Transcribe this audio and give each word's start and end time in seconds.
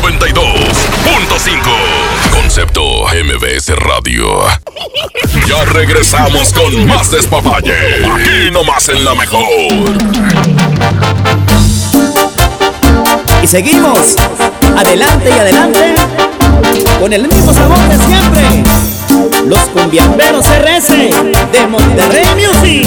92.5. 0.00 2.30
Concepto 2.30 2.82
MBS 3.06 3.74
Radio. 3.76 4.44
Ya 5.46 5.64
regresamos 5.72 6.52
con 6.52 6.86
más 6.86 7.10
despapalle. 7.10 7.72
Aquí 8.04 8.50
nomás 8.52 8.88
en 8.90 9.04
la 9.04 9.14
mejor. 9.14 9.44
Y 13.42 13.46
seguimos. 13.46 14.16
Adelante 14.76 15.30
y 15.34 15.38
adelante. 15.38 15.94
Con 17.00 17.12
el 17.12 17.28
mismo 17.28 17.54
sabor 17.54 17.78
de 17.88 17.96
siempre. 18.04 18.64
Los 19.46 19.60
cumbiamberos 19.60 20.44
RS 20.46 20.88
de 21.52 21.66
Monterrey 21.68 22.26
Music. 22.34 22.86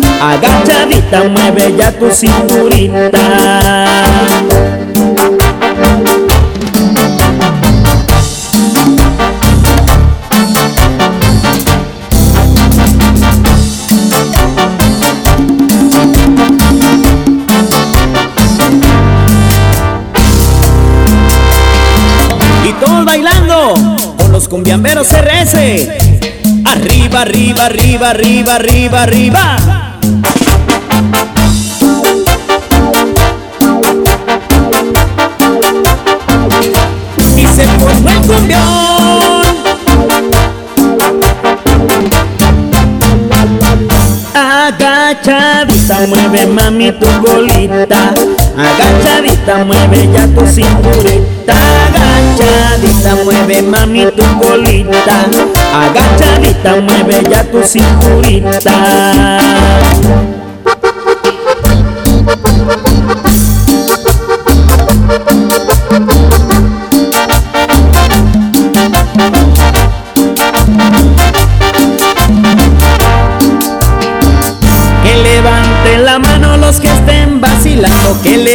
Agachadita, 0.23 1.23
mueve 1.23 1.73
ya 1.75 1.91
tu 1.91 2.11
cinturita. 2.11 3.17
Y 22.63 22.73
todos 22.73 23.05
bailando 23.05 23.73
con 24.19 24.31
los 24.31 24.47
cumbiamberos 24.47 25.07
RS. 25.13 25.89
Arriba, 26.65 27.21
arriba, 27.21 27.65
arriba, 27.65 28.09
arriba, 28.11 28.55
arriba, 28.55 29.01
arriba. 29.01 29.70
Mami 46.47 46.91
tu 46.91 47.07
colita. 47.23 48.13
Agachadita, 48.57 49.65
mueve 49.65 50.09
ya 50.13 50.27
tu 50.27 50.43
cinturita. 50.45 51.55
Agachadita, 51.55 53.15
mueve 53.23 53.61
mami 53.61 54.05
tu 54.11 54.23
colita. 54.41 55.17
Agachadita, 55.73 56.81
mueve 56.81 57.29
ya 57.29 57.43
tu 57.43 57.61
cinturita. 57.63 58.75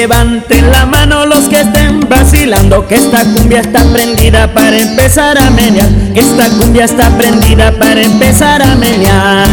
Levanten 0.07 0.71
la 0.71 0.87
mano 0.87 1.27
los 1.27 1.49
que 1.49 1.63
estén 1.63 1.99
vacilando, 2.09 2.87
que 2.87 2.95
esta 2.95 3.25
cumbia 3.25 3.61
está 3.61 3.83
prendida 3.93 4.47
para 4.55 4.79
empezar 4.79 5.37
a 5.37 5.51
menear, 5.51 5.89
esta 6.15 6.49
cumbia 6.51 6.85
está 6.85 7.11
prendida 7.19 7.73
para 7.73 8.03
empezar 8.03 8.63
a 8.63 8.77
menear. 8.77 9.49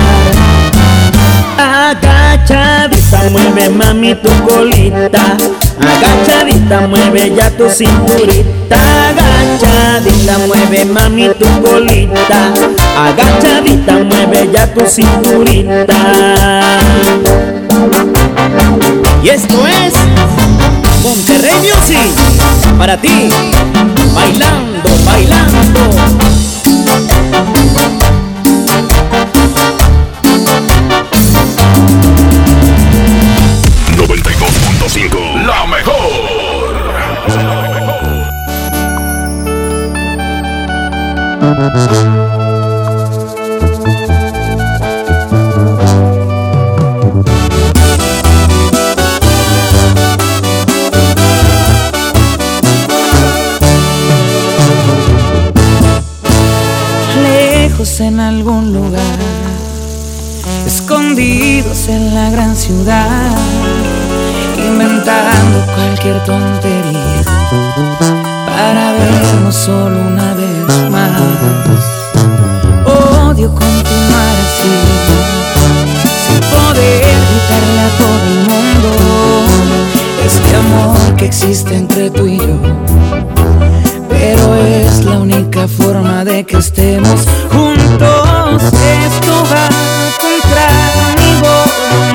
Agachadita, 1.58 3.30
mueve 3.32 3.70
mami 3.70 4.14
tu 4.14 4.30
colita. 4.48 5.38
Agachadita, 5.80 6.82
mueve 6.88 7.34
ya 7.36 7.50
tu 7.50 7.68
cinturita. 7.68 8.78
Agachadita, 9.10 10.38
mueve 10.48 10.86
mami 10.86 11.30
tu 11.30 11.48
colita. 11.64 12.54
Agachadita, 12.96 13.94
mueve 14.04 14.50
ya 14.54 14.72
tu 14.72 14.86
cinturita. 14.86 15.98
Y 19.24 19.30
esto 19.30 19.66
es 19.66 20.03
Monterrey 21.04 21.54
Music 21.60 22.00
para 22.78 22.96
ti, 22.98 23.30
bailando, 24.16 24.90
bailando. 25.04 25.80
92.5. 33.98 35.46
La 35.46 35.66
algún 58.38 58.74
lugar, 58.74 59.20
escondidos 60.66 61.88
en 61.88 62.16
la 62.16 62.30
gran 62.32 62.56
ciudad, 62.56 63.30
inventando 64.58 65.58
cualquier 65.76 66.24
tontería 66.24 67.24
para 68.48 68.94
vernos 68.94 69.56
solo 69.56 69.98
una 70.12 70.34
vez 70.34 70.90
más. 70.90 71.12
Odio 73.30 73.50
continuar 73.54 74.36
así, 74.46 74.76
sin 76.26 76.42
poder 76.56 77.16
gritarle 77.30 77.80
a 77.88 77.92
todo 78.02 78.24
el 78.34 78.40
mundo 78.50 78.90
este 80.26 80.56
amor 80.56 81.16
que 81.18 81.26
existe 81.26 81.76
entre 81.76 82.10
tú 82.10 82.26
y 82.26 82.38
yo 82.38 83.43
pero 84.24 84.56
es 84.56 85.04
la 85.04 85.20
única 85.20 85.68
forma 85.68 86.24
de 86.24 86.46
que 86.46 86.56
estemos 86.58 87.26
juntos. 87.52 88.64
Esto 89.10 89.34
va 89.52 89.68
contra 90.24 90.66
mi 91.18 91.32
voluntad, 91.42 92.13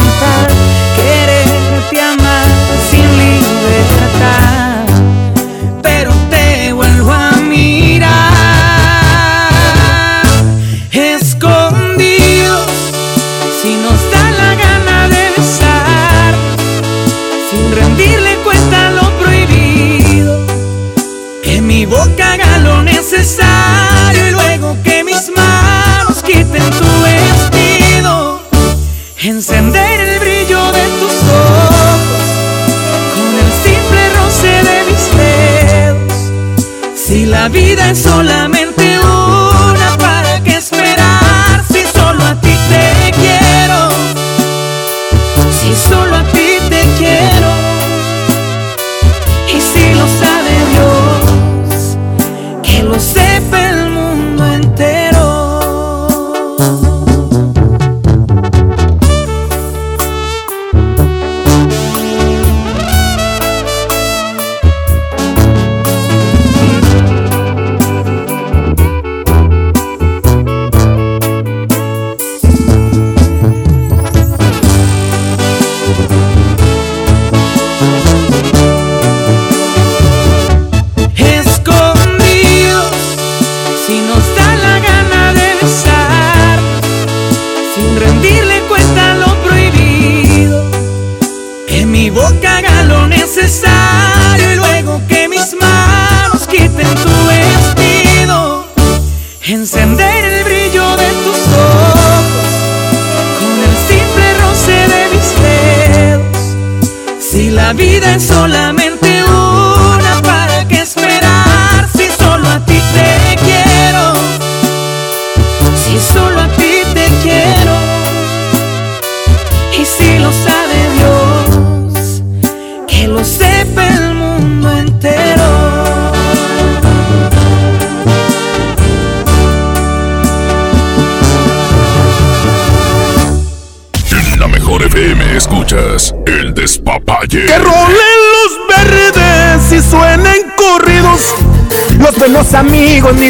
la 37.48 37.54
vida 37.54 37.90
es 37.90 38.02
solamente 38.02 38.98
una, 39.00 39.96
¿para 39.98 40.42
qué 40.44 40.56
esperar 40.56 41.64
si 41.66 41.82
solo 41.98 42.22
a 42.22 42.34
ti 42.34 42.54
te 42.68 43.12
quiero? 43.12 43.90
Si 45.58 45.74
solo 45.74 46.16
a 46.16 46.22
ti 46.24 46.58
te 46.68 46.80
quiero. 46.98 47.50
Y 49.48 49.60
si 49.60 49.94
lo 49.94 50.06
sabe 50.20 50.52
Dios, 50.72 51.96
que 52.62 52.82
lo 52.82 52.98
sepa 53.00 53.70
el 53.70 53.90
mundo 53.90 54.44
entero. 54.44 55.18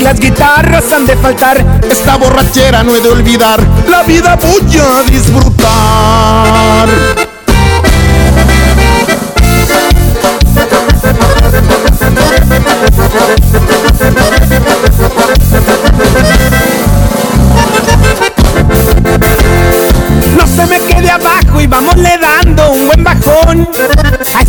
Las 0.09 0.21
guitarras 0.21 0.91
han 0.91 1.05
de 1.05 1.15
faltar. 1.17 1.83
Esta 1.85 2.17
borrachera 2.17 2.83
no 2.83 2.97
he 2.97 3.01
de 3.01 3.11
olvidar. 3.11 3.61
La 3.91 4.03
vida 4.05 4.37
voy 4.37 4.79
a 4.79 5.03
disfrutar. 5.03 6.89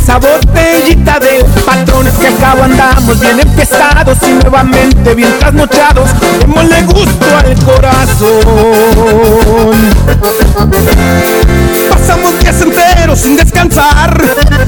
Esa 0.10 0.18
botellita 0.18 1.20
del 1.20 1.46
patrón. 1.66 2.08
Que 2.20 2.28
al 2.28 2.38
cabo 2.38 2.64
andamos 2.64 3.20
bien 3.20 3.40
empezados 3.40 4.18
y 4.28 4.32
nuevamente 4.32 5.14
bien 5.14 5.38
trasnochados. 5.40 6.10
Démosle 6.40 6.82
gusto 6.84 7.26
al 7.38 7.56
corazón. 7.64 8.40
Pasamos 11.90 12.40
días 12.40 12.62
enteros 12.62 13.20
sin 13.20 13.36
descansar, 13.36 14.22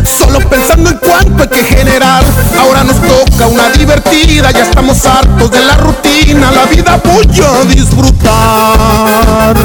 solo 0.03 0.39
pensando 0.49 0.89
en 0.91 0.97
cuánto 0.97 1.43
hay 1.43 1.49
que 1.49 1.63
generar. 1.63 2.23
Ahora 2.59 2.83
nos 2.83 3.01
toca 3.01 3.47
una 3.47 3.69
divertida, 3.71 4.51
ya 4.51 4.63
estamos 4.63 5.05
hartos 5.05 5.49
de 5.51 5.61
la 5.61 5.75
rutina. 5.77 6.51
La 6.51 6.65
vida 6.65 7.01
voy 7.03 7.21
disfrutar. 7.67 9.55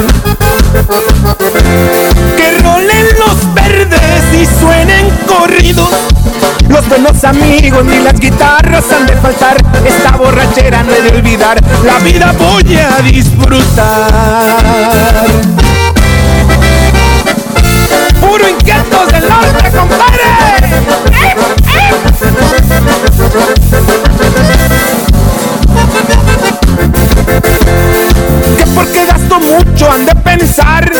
Los 6.69 6.87
buenos 6.87 7.23
amigos 7.25 7.83
ni 7.83 7.99
las 7.99 8.17
guitarras 8.19 8.85
han 8.91 9.05
de 9.05 9.17
faltar. 9.17 9.57
Esta 9.85 10.15
borrachera 10.15 10.81
no 10.83 10.93
he 10.93 11.01
de 11.01 11.09
olvidar. 11.09 11.61
La 11.83 11.99
vida 11.99 12.33
voy 12.37 12.77
a 12.77 13.01
disfrutar. 13.01 14.45
Puro 18.21 18.47
inquietos 18.47 19.11
del 19.11 19.27
norte, 19.27 19.71
compadre. 19.77 20.23
Que 28.57 28.65
porque 28.73 29.05
gasto 29.05 29.39
mucho 29.41 29.91
han 29.91 30.05
de 30.05 30.15
pensar 30.15 30.91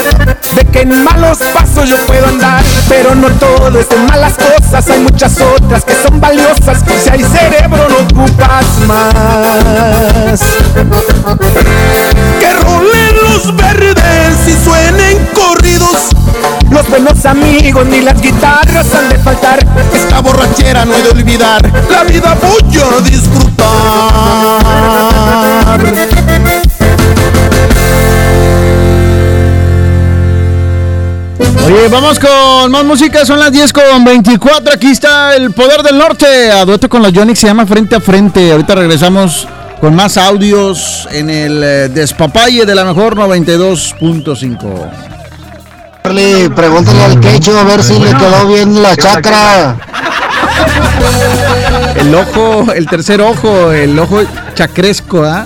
en 0.81 1.03
malos 1.03 1.39
pasos 1.53 1.89
yo 1.89 1.97
puedo 2.05 2.27
andar. 2.27 2.63
Pero 2.87 3.15
no 3.15 3.29
todo 3.31 3.79
es 3.79 3.89
de 3.89 3.97
malas 3.97 4.33
cosas, 4.35 4.89
hay 4.89 4.99
muchas 4.99 5.39
otras 5.41 5.83
que 5.83 5.93
son 5.93 6.19
valiosas. 6.19 6.83
Si 7.03 7.09
hay 7.09 7.23
cerebro, 7.23 7.87
no 7.89 8.21
ocupas 8.21 8.65
más. 8.87 10.41
Que 12.39 12.53
rolen 12.53 13.15
los 13.23 13.55
verdes 13.55 14.47
y 14.47 14.63
suenen 14.63 15.27
corridos. 15.33 16.09
Los 16.69 16.87
buenos 16.89 17.25
amigos 17.25 17.85
ni 17.87 18.01
las 18.01 18.21
guitarras 18.21 18.93
han 18.93 19.09
de 19.09 19.17
faltar. 19.19 19.59
Esta 19.93 20.21
borrachera 20.21 20.85
no 20.85 20.95
he 20.95 21.01
de 21.01 21.09
olvidar. 21.09 21.71
La 21.89 22.03
vida 22.03 22.37
voy 22.41 22.61
a 22.77 23.01
disfrutar. 23.01 23.46
Oye, 31.87 31.93
vamos 31.93 32.19
con 32.19 32.69
más 32.69 32.83
música, 32.83 33.25
son 33.25 33.39
las 33.39 33.49
10 33.49 33.71
con 33.71 34.03
24, 34.03 34.73
aquí 34.73 34.87
está 34.87 35.33
el 35.35 35.51
Poder 35.51 35.83
del 35.83 35.97
Norte, 35.97 36.51
a 36.51 36.65
dueto 36.65 36.89
con 36.89 37.01
los 37.01 37.13
Yonix, 37.13 37.39
se 37.39 37.47
llama 37.47 37.65
Frente 37.65 37.95
a 37.95 38.01
Frente, 38.01 38.51
ahorita 38.51 38.75
regresamos 38.75 39.47
con 39.79 39.95
más 39.95 40.17
audios 40.17 41.07
en 41.11 41.29
el 41.29 41.63
eh, 41.63 41.87
despapalle 41.87 42.65
de 42.65 42.75
la 42.75 42.83
mejor 42.83 43.15
92.5. 43.15 44.91
Charlie, 46.03 46.49
pregúntale 46.49 47.03
al 47.05 47.21
quecho 47.21 47.57
a 47.57 47.63
ver 47.63 47.81
si 47.81 47.97
le 47.97 48.13
quedó 48.13 48.47
bien 48.47 48.83
la 48.83 48.93
chacra. 48.97 49.77
El 51.95 52.13
ojo, 52.13 52.73
el 52.73 52.85
tercer 52.87 53.21
ojo, 53.21 53.71
el 53.71 53.97
ojo 53.97 54.23
chacresco, 54.55 55.23
¿ah? 55.23 55.45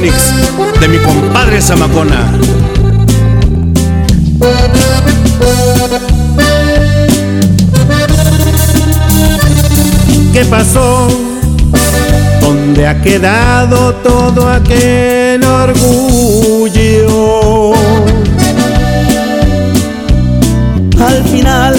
de 0.00 0.88
mi 0.88 0.96
compadre 0.98 1.60
Zamacona. 1.60 2.32
¿Qué 10.32 10.44
pasó? 10.46 11.08
¿Dónde 12.40 12.86
ha 12.86 13.02
quedado 13.02 13.94
todo 13.96 14.48
aquel 14.48 15.44
orgullo? 15.44 16.14
Al 21.06 21.22
final 21.24 21.78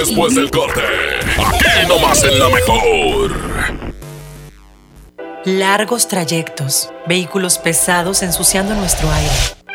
después 0.00 0.34
del 0.34 0.50
corte? 0.50 0.80
Aquí 1.38 1.86
nomás 1.88 2.24
en 2.24 2.38
la 2.38 2.48
mejor. 2.48 3.32
Largos 5.44 6.08
trayectos, 6.08 6.90
vehículos 7.06 7.58
pesados 7.58 8.22
ensuciando 8.22 8.74
nuestro 8.74 9.10
aire. 9.10 9.59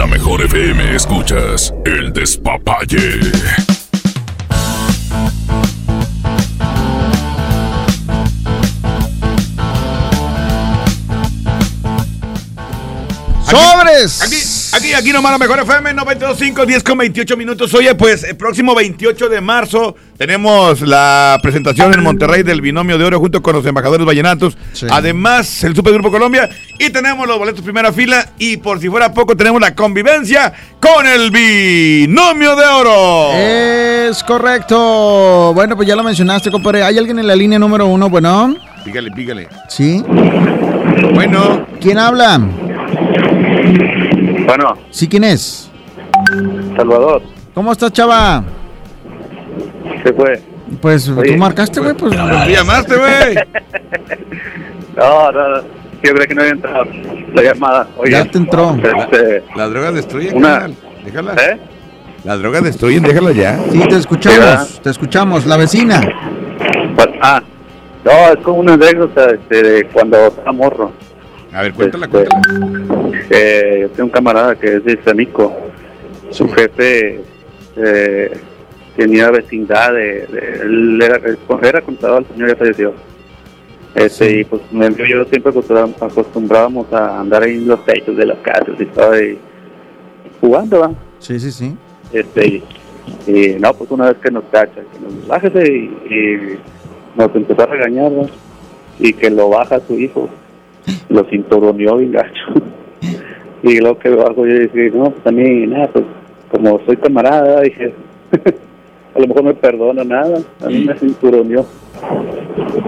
La 0.00 0.06
mejor 0.06 0.40
FM 0.40 0.96
escuchas 0.96 1.74
El 1.84 2.10
Despapalle. 2.14 3.20
¡Sobres! 13.44 14.22
Aquí, 14.22 14.36
aquí, 14.36 14.59
aquí 14.72 15.12
nomás 15.12 15.32
la 15.32 15.38
mejor 15.38 15.60
FM 15.60 15.94
92.5, 15.94 16.66
10 16.66 16.84
con 16.84 16.98
28 16.98 17.36
minutos. 17.36 17.72
Oye, 17.74 17.94
pues 17.94 18.24
el 18.24 18.36
próximo 18.36 18.74
28 18.74 19.28
de 19.28 19.40
marzo 19.40 19.96
tenemos 20.16 20.80
la 20.82 21.38
presentación 21.42 21.92
en 21.94 22.02
Monterrey 22.02 22.42
del 22.42 22.60
Binomio 22.60 22.98
de 22.98 23.04
Oro 23.04 23.18
junto 23.18 23.42
con 23.42 23.54
los 23.54 23.66
embajadores 23.66 24.06
vallenatos. 24.06 24.56
Además, 24.90 25.64
el 25.64 25.74
Supergrupo 25.74 26.10
Colombia. 26.10 26.48
Y 26.78 26.90
tenemos 26.90 27.26
los 27.26 27.38
boletos 27.38 27.62
primera 27.62 27.92
fila. 27.92 28.28
Y 28.38 28.58
por 28.58 28.80
si 28.80 28.88
fuera 28.88 29.12
poco, 29.12 29.36
tenemos 29.36 29.60
la 29.60 29.74
convivencia 29.74 30.52
con 30.80 31.06
el 31.06 31.30
Binomio 31.30 32.56
de 32.56 32.66
Oro. 32.66 33.32
Es 33.32 34.22
correcto. 34.24 35.52
Bueno, 35.54 35.76
pues 35.76 35.88
ya 35.88 35.96
lo 35.96 36.04
mencionaste, 36.04 36.50
compadre. 36.50 36.82
¿Hay 36.82 36.98
alguien 36.98 37.18
en 37.18 37.26
la 37.26 37.36
línea 37.36 37.58
número 37.58 37.86
uno? 37.86 38.08
Bueno. 38.08 38.56
Pícale, 38.84 39.10
pícale. 39.10 39.48
¿Sí? 39.68 40.02
Bueno. 41.14 41.66
¿Quién 41.80 41.98
habla? 41.98 42.40
Bueno, 44.46 44.74
¿Sí 44.90 45.08
quién 45.08 45.24
es? 45.24 45.70
Salvador, 46.76 47.22
¿Cómo 47.54 47.72
estás, 47.72 47.92
chava? 47.92 48.42
¿qué 50.04 50.12
fue? 50.12 50.40
Pues 50.80 51.08
Oye, 51.08 51.32
tú 51.32 51.38
marcaste, 51.38 51.80
güey. 51.80 51.94
Pues, 51.94 52.12
¿Tú 52.12 52.50
llamaste, 52.50 52.96
güey? 52.96 53.34
No, 54.96 55.32
no, 55.32 55.48
no. 55.48 55.62
Yo 56.02 56.14
creo 56.14 56.26
que 56.26 56.34
no 56.34 56.40
había 56.42 56.52
entrado 56.52 56.84
la 57.34 57.42
llamada. 57.42 57.88
Oye, 57.96 58.12
Ya 58.12 58.24
te 58.24 58.38
entró. 58.38 58.76
Este, 58.76 59.42
Las 59.56 59.70
drogas 59.70 59.94
destruyen, 59.94 60.36
Una- 60.36 60.48
carnal. 60.60 60.76
Déjala. 61.04 61.34
¿Eh? 61.34 61.58
Las 62.24 62.38
drogas 62.40 62.64
destruyen, 62.64 63.02
déjala 63.02 63.32
ya. 63.32 63.58
Sí, 63.70 63.78
te 63.88 63.96
escuchamos, 63.96 64.80
te 64.82 64.90
escuchamos. 64.90 65.46
La 65.46 65.56
vecina. 65.56 66.00
pues, 66.96 67.08
ah, 67.22 67.42
no, 68.04 68.10
es 68.12 68.36
como 68.44 68.58
una 68.58 68.74
anécdota 68.74 69.26
este, 69.30 69.62
de 69.62 69.84
cuando 69.86 70.18
estaba 70.26 70.52
morro. 70.52 70.92
A 71.52 71.62
ver, 71.62 71.74
cuéntala, 71.74 72.06
Este, 72.06 72.16
cuéntala. 72.18 73.20
Eh, 73.30 73.78
yo 73.82 73.88
tengo 73.90 74.04
un 74.04 74.10
camarada 74.10 74.54
que 74.54 74.76
es 74.76 74.84
de 74.84 75.02
Sanico. 75.02 75.52
Su 76.30 76.48
jefe 76.48 77.20
eh, 77.76 78.32
tenía 78.96 79.30
vecindad 79.30 79.92
de, 79.92 80.26
de- 80.26 80.60
él 80.62 81.00
era, 81.02 81.20
era 81.62 81.80
contador, 81.80 82.22
el 82.22 82.28
señor 82.34 82.48
ya 82.50 82.56
falleció. 82.56 82.94
Este, 83.94 84.40
y 84.40 84.44
pues 84.44 84.62
yo 84.70 85.24
siempre 85.24 85.52
acostumbrábamos 86.00 86.92
a 86.92 87.20
andar 87.20 87.42
ahí 87.42 87.54
en 87.56 87.66
los 87.66 87.84
techos 87.84 88.16
de 88.16 88.26
las 88.26 88.38
casas 88.38 88.68
y 88.78 88.82
estaba 88.84 89.14
ahí 89.16 89.36
jugando, 90.40 90.78
¿va? 90.80 90.92
Sí, 91.18 91.40
sí, 91.40 91.50
sí. 91.50 91.74
Este, 92.12 92.46
y, 92.46 92.64
y 93.26 93.56
no, 93.58 93.74
pues 93.74 93.90
una 93.90 94.06
vez 94.10 94.18
que 94.22 94.30
nos 94.30 94.44
cacha, 94.52 94.74
que 94.92 95.00
nos 95.02 95.26
bájese 95.26 95.72
y, 95.72 95.84
y 96.14 96.58
nos 97.16 97.34
empezó 97.34 97.62
a 97.62 97.66
regañar, 97.66 98.12
¿va? 98.12 98.26
Y 99.00 99.12
que 99.12 99.28
lo 99.28 99.48
baja 99.48 99.80
su 99.88 99.98
hijo, 99.98 100.28
lo 101.08 101.24
cinturoneó 101.24 101.96
bien 101.96 102.12
gacho. 102.12 102.44
y 103.62 103.78
luego 103.78 103.98
que 103.98 104.10
bajo 104.10 104.46
yo 104.46 104.58
dije, 104.58 104.90
no, 104.90 105.10
pues 105.10 105.34
mí, 105.34 105.66
nada, 105.66 105.88
pues 105.88 106.04
como 106.50 106.80
soy 106.86 106.96
camarada, 106.96 107.60
dije, 107.60 107.92
a 109.14 109.20
lo 109.20 109.26
mejor 109.26 109.44
me 109.44 109.54
perdona 109.54 110.04
nada, 110.04 110.40
a 110.62 110.66
mí 110.66 110.84
me 110.84 110.94
cinturoneó 110.98 111.64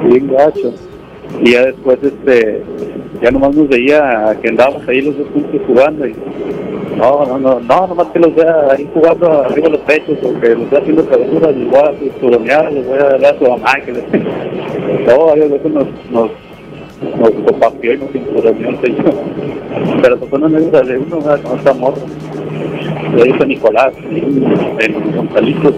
bien 0.04 0.28
gacho. 0.28 0.73
Y 1.40 1.52
ya 1.52 1.64
después, 1.64 1.99
este, 2.02 2.62
ya 3.23 3.30
nomás 3.30 3.54
nos 3.54 3.68
veía 3.68 4.37
que 4.42 4.49
andábamos 4.49 4.87
ahí 4.88 5.00
los 5.00 5.16
dos 5.16 5.28
juntos 5.32 5.61
jugando 5.66 6.06
y 6.06 6.14
no, 6.97 7.25
no, 7.25 7.38
no, 7.38 7.61
no, 7.61 7.87
nomás 7.87 8.09
que 8.09 8.18
los 8.18 8.35
vea 8.35 8.68
ahí 8.71 8.88
jugando 8.92 9.42
arriba 9.42 9.68
de 9.68 9.76
los 9.76 9.80
pechos 9.80 10.18
o 10.23 10.40
que 10.40 10.54
los 10.54 10.71
vea 10.71 10.80
haciendo 10.80 11.02
travesuras, 11.04 11.56
les 11.56 11.71
voy 11.71 11.80
a 11.80 11.99
cinturonear, 11.99 12.73
les 12.73 12.87
voy 12.87 12.99
a 12.99 13.04
dar 13.04 13.25
a 13.25 13.38
su 13.38 13.44
mamá 13.44 13.75
que 13.85 13.92
les... 13.92 14.04
No, 15.06 15.26
varias 15.26 15.50
veces 15.50 15.73
nos, 15.73 15.87
nos, 16.11 16.30
nos 17.18 17.30
copapió 17.47 17.94
y 17.94 17.99
nos 17.99 18.11
cinturoneó 18.11 18.71
el 18.71 18.80
señor. 18.80 19.14
Pero 20.02 20.18
pues 20.18 20.32
una 20.32 20.47
anécdota 20.47 20.82
de 20.82 20.99
uno, 20.99 21.16
¿verdad? 21.21 21.42
con 21.42 21.59
esta 21.59 21.75
morra. 21.75 22.02
De 23.14 23.23
ahí 23.23 23.38
San 23.38 23.49
Nicolás, 23.49 23.92
en, 24.11 25.16
Gonzalitos, 25.16 25.75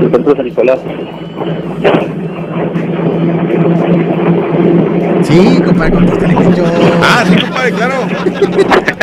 el 0.00 0.10
centro 0.10 0.30
de 0.30 0.36
San 0.36 0.44
Nicolás. 0.46 0.78
Sí, 5.22 5.60
compadre, 5.64 5.92
contéstale 5.92 6.34
que 6.34 6.56
yo. 6.56 6.64
Ah, 7.02 7.24
sí, 7.26 7.36
compadre, 7.40 7.72
claro. 7.72 7.94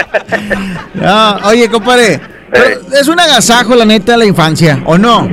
No, 0.95 1.38
oye, 1.47 1.69
compadre, 1.69 2.19
pero 2.51 2.65
es 2.99 3.07
un 3.07 3.19
agasajo, 3.19 3.75
la 3.75 3.85
neta, 3.85 4.17
la 4.17 4.25
infancia, 4.25 4.81
¿o 4.85 4.97
no? 4.97 5.27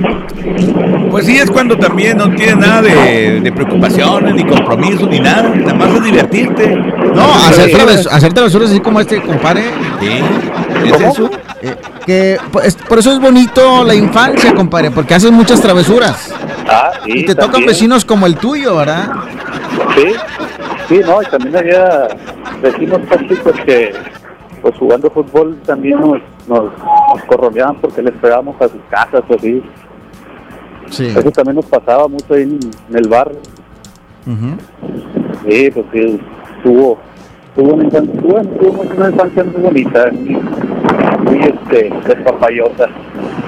Pues 1.17 1.25
sí, 1.29 1.39
es 1.39 1.51
cuando 1.51 1.79
también 1.79 2.19
no 2.19 2.29
tienes 2.35 2.59
nada 2.59 2.83
de, 2.83 3.41
de 3.41 3.51
preocupaciones, 3.51 4.35
ni 4.35 4.45
compromisos, 4.45 5.09
ni 5.09 5.19
nada. 5.19 5.49
Nada 5.49 5.73
más 5.73 5.89
es 5.95 6.05
divertirte. 6.05 6.77
No, 6.77 7.23
hacer, 7.49 7.71
traves- 7.71 8.07
hacer 8.07 8.35
travesuras 8.35 8.69
así 8.69 8.81
como 8.81 9.01
este, 9.01 9.23
compadre. 9.23 9.63
Sí, 9.99 10.21
¿Es 10.85 11.01
eso? 11.01 11.31
Eh, 11.63 11.75
que 12.05 12.37
pues, 12.53 12.77
por 12.87 12.99
eso 12.99 13.13
es 13.13 13.19
bonito 13.19 13.83
la 13.83 13.95
infancia, 13.95 14.55
compadre, 14.55 14.91
porque 14.91 15.15
haces 15.15 15.31
muchas 15.31 15.59
travesuras. 15.63 16.35
Ah, 16.69 16.91
sí. 17.07 17.13
Y 17.21 17.25
te 17.25 17.35
tocan 17.35 17.65
vecinos 17.65 18.05
como 18.05 18.27
el 18.27 18.37
tuyo, 18.37 18.77
¿verdad? 18.77 19.09
Sí, 19.97 20.13
sí, 20.87 21.01
no, 21.03 21.23
y 21.23 21.27
también 21.31 21.57
había 21.57 22.09
vecinos 22.61 23.01
tóxicos 23.09 23.55
que, 23.65 23.95
pues 24.61 24.75
jugando 24.77 25.09
fútbol 25.09 25.59
también 25.65 25.99
nos, 25.99 26.21
nos, 26.47 26.65
nos 26.65 27.77
porque 27.81 28.03
les 28.03 28.13
pegábamos 28.17 28.55
a 28.61 28.69
sus 28.69 28.83
casas 28.91 29.23
o 29.31 29.35
así. 29.35 29.63
Sí. 30.91 31.07
Eso 31.07 31.31
también 31.31 31.57
nos 31.57 31.67
pasaba 31.67 32.09
mucho 32.09 32.35
ahí 32.35 32.43
en, 32.43 32.59
en 32.91 32.97
el 32.97 33.09
barrio. 33.09 33.39
Sí, 35.49 35.71
pues 35.73 35.87
sí, 35.93 36.21
tuvo, 36.65 36.99
tuvo 37.55 37.75
una 37.75 37.85
infancia, 37.85 38.21
tuvo, 38.21 38.41
tuvo 38.43 38.83
una 38.97 39.09
infancia 39.11 39.45
muy 39.45 39.63
bonita, 39.63 40.05
muy, 41.23 41.39
este, 41.41 41.93
despapayosa. 42.07 42.87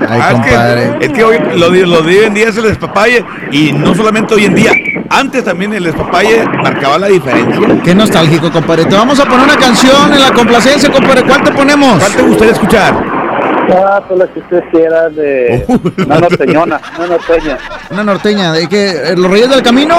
Ah, 0.08 0.30
es 0.30 1.00
que, 1.00 1.06
es 1.06 1.12
que 1.12 1.24
hoy, 1.24 1.38
lo, 1.56 1.70
lo 1.70 2.02
de 2.02 2.18
hoy 2.18 2.24
en 2.26 2.34
día 2.34 2.48
es 2.48 2.56
el 2.56 2.64
despapalle 2.64 3.24
y 3.50 3.72
no 3.72 3.92
solamente 3.96 4.34
hoy 4.34 4.44
en 4.44 4.54
día, 4.54 4.70
antes 5.10 5.42
también 5.42 5.72
el 5.72 5.82
despapalle 5.82 6.44
marcaba 6.62 6.98
la 6.98 7.08
diferencia. 7.08 7.82
Qué 7.82 7.94
nostálgico, 7.96 8.52
compadre. 8.52 8.84
Te 8.84 8.94
vamos 8.94 9.18
a 9.18 9.24
poner 9.24 9.44
una 9.44 9.56
canción 9.56 10.12
en 10.12 10.20
la 10.20 10.32
complacencia, 10.32 10.92
compadre. 10.92 11.24
¿Cuál 11.24 11.42
te 11.42 11.50
ponemos? 11.50 11.98
¿Cuál 11.98 12.12
te 12.12 12.22
gustaría 12.22 12.52
escuchar? 12.52 13.17
Ah, 13.70 14.02
pues 14.06 14.18
la 14.18 14.26
que 14.28 14.40
ustedes 14.40 14.64
quieran 14.70 15.14
de 15.14 15.64
una 16.06 16.18
norteñona, 16.18 16.80
una 16.96 17.06
norteña. 17.06 17.58
Una 17.90 18.04
norteña, 18.04 18.52
¿de 18.52 18.68
que 18.68 19.14
¿Los 19.16 19.30
Reyes 19.30 19.50
del 19.50 19.62
Camino? 19.62 19.96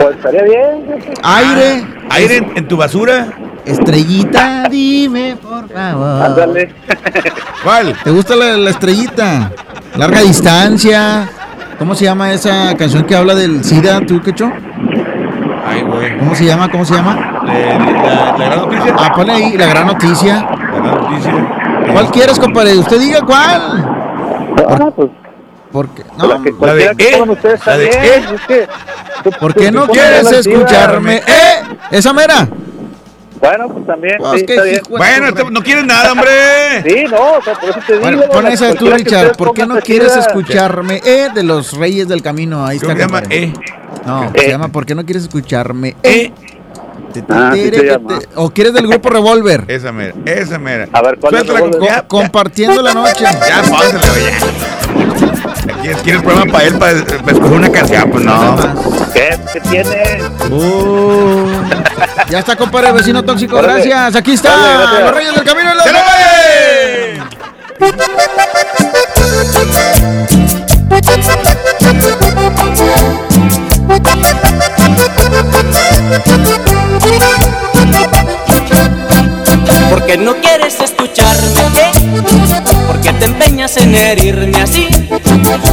Pues 0.00 0.16
estaría 0.16 0.42
bien. 0.42 0.84
Aire. 1.22 1.86
¿Aire 2.10 2.36
en, 2.36 2.52
en 2.56 2.68
tu 2.68 2.76
basura? 2.76 3.28
Estrellita, 3.64 4.64
dime, 4.70 5.36
por 5.40 5.68
favor. 5.70 6.22
Ándale. 6.22 6.74
¿Cuál? 7.62 7.96
¿Te 8.04 8.10
gusta 8.10 8.36
la, 8.36 8.58
la 8.58 8.70
estrellita? 8.70 9.50
Larga 9.96 10.20
distancia. 10.20 11.28
¿Cómo 11.78 11.94
se 11.94 12.04
llama 12.04 12.32
esa 12.32 12.76
canción 12.76 13.04
que 13.04 13.16
habla 13.16 13.34
del 13.34 13.64
SIDA, 13.64 14.00
tú, 14.02 14.20
quecho? 14.20 14.52
Ay, 15.66 15.82
güey. 15.82 16.18
¿Cómo 16.18 16.34
se 16.34 16.44
llama? 16.44 16.70
¿Cómo 16.70 16.84
se 16.84 16.94
llama? 16.94 17.42
La, 17.46 18.36
la 18.38 18.44
gran 18.44 18.58
noticia. 18.58 18.94
Ah, 18.98 19.12
ponle 19.16 19.32
ahí, 19.32 19.56
la 19.56 19.66
gran 19.66 19.86
noticia. 19.86 20.34
La 20.34 20.80
gran 20.80 21.00
noticia. 21.00 21.32
¿Cuál 21.92 22.10
quieres, 22.10 22.38
compadre? 22.38 22.76
Usted 22.78 22.98
diga 22.98 23.20
cuál. 23.22 23.84
Ah, 24.68 24.90
pues. 24.94 25.10
Porque, 25.72 26.04
no, 26.16 26.28
La 26.28 26.36
que 26.36 26.44
que 26.44 26.52
ustedes 27.30 27.66
la 27.66 27.76
de 27.76 27.88
bien. 27.88 28.02
E. 28.04 28.16
Es 28.34 28.40
que, 28.46 28.68
¿Por 29.40 29.54
qué 29.54 29.72
no 29.72 29.88
quieres 29.88 30.30
la 30.30 30.38
escucharme? 30.38 31.16
¡Eh! 31.16 31.62
¿Esa 31.90 32.12
mera? 32.12 32.46
Bueno, 33.40 33.68
pues 33.68 33.84
también. 33.86 34.14
Pues 34.18 34.40
sí, 34.40 34.46
que 34.46 34.52
está 34.54 34.64
bien. 34.64 34.82
de 34.82 34.96
Bueno, 34.96 35.26
este- 35.28 35.50
no 35.50 35.62
quieres 35.62 35.84
nada, 35.84 36.12
hombre. 36.12 36.30
Sí, 36.86 37.04
no, 37.10 37.32
o 37.38 37.42
sea, 37.42 37.54
por 37.54 37.70
eso 37.70 37.80
te 37.84 37.92
digo. 37.94 38.04
Bueno, 38.04 38.22
pon 38.32 38.44
la- 38.44 38.50
esa 38.52 38.72
tú, 38.74 38.86
que 38.86 38.94
Richard. 38.94 39.36
¿Por 39.36 39.52
qué 39.52 39.66
no 39.66 39.80
quieres 39.80 40.16
escucharme? 40.16 41.00
Eh, 41.04 41.28
de 41.34 41.42
los 41.42 41.76
Reyes 41.76 42.06
del 42.06 42.22
Camino. 42.22 42.64
Ahí 42.64 42.76
está, 42.76 42.94
que 42.94 43.00
se 43.02 43.06
llama 43.06 43.20
compadre. 43.20 43.42
E. 43.42 43.52
No, 44.06 44.32
se 44.34 44.48
llama 44.48 44.68
¿Por 44.68 44.86
qué 44.86 44.94
no 44.94 45.04
quieres 45.04 45.24
escucharme? 45.24 45.96
E. 46.04 46.32
¿O 48.34 48.50
quieres 48.50 48.74
del 48.74 48.86
grupo 48.88 49.08
Revolver? 49.10 49.64
Esa 49.68 49.92
mera, 49.92 50.14
esa 50.24 50.58
mera. 50.58 50.88
A 50.92 51.02
ver, 51.02 51.18
¿cuál 51.18 51.34
es. 51.34 51.44
Compartiendo 52.08 52.82
la 52.82 52.94
noche. 52.94 53.24
Ya, 53.24 53.62
pónsela, 53.62 54.08
güey, 54.10 54.24
ya. 54.24 54.36
Aquí 55.64 56.02
quiere 56.02 56.18
el 56.18 56.24
programa 56.24 56.52
para 56.52 56.64
él, 56.64 56.74
para, 56.78 57.04
para 57.04 57.32
escoger 57.32 57.52
una 57.52 57.70
canción, 57.70 58.10
pues 58.10 58.24
no. 58.24 58.56
¿Qué? 59.12 59.38
¿Qué 59.52 59.60
tiene? 59.60 60.18
Uh, 60.50 61.46
ya 62.28 62.38
está, 62.38 62.56
compadre, 62.56 62.92
vecino 62.92 63.22
tóxico. 63.22 63.56
Gracias. 63.56 64.16
Aquí 64.16 64.32
está. 64.32 65.00
Los 65.00 65.14
Reyes 65.14 65.34
del 65.34 65.44
Camino. 65.44 65.70
y 65.72 65.74
los 65.74 65.84
¡Se 65.84 65.92
lo. 65.92 65.98
Porque 80.06 80.18
no 80.18 80.36
quieres 80.36 80.78
escucharme, 80.80 81.80
¿eh? 81.80 81.90
Porque 82.86 83.10
te 83.14 83.24
empeñas 83.24 83.74
en 83.78 83.94
herirme 83.94 84.60
así. 84.60 84.86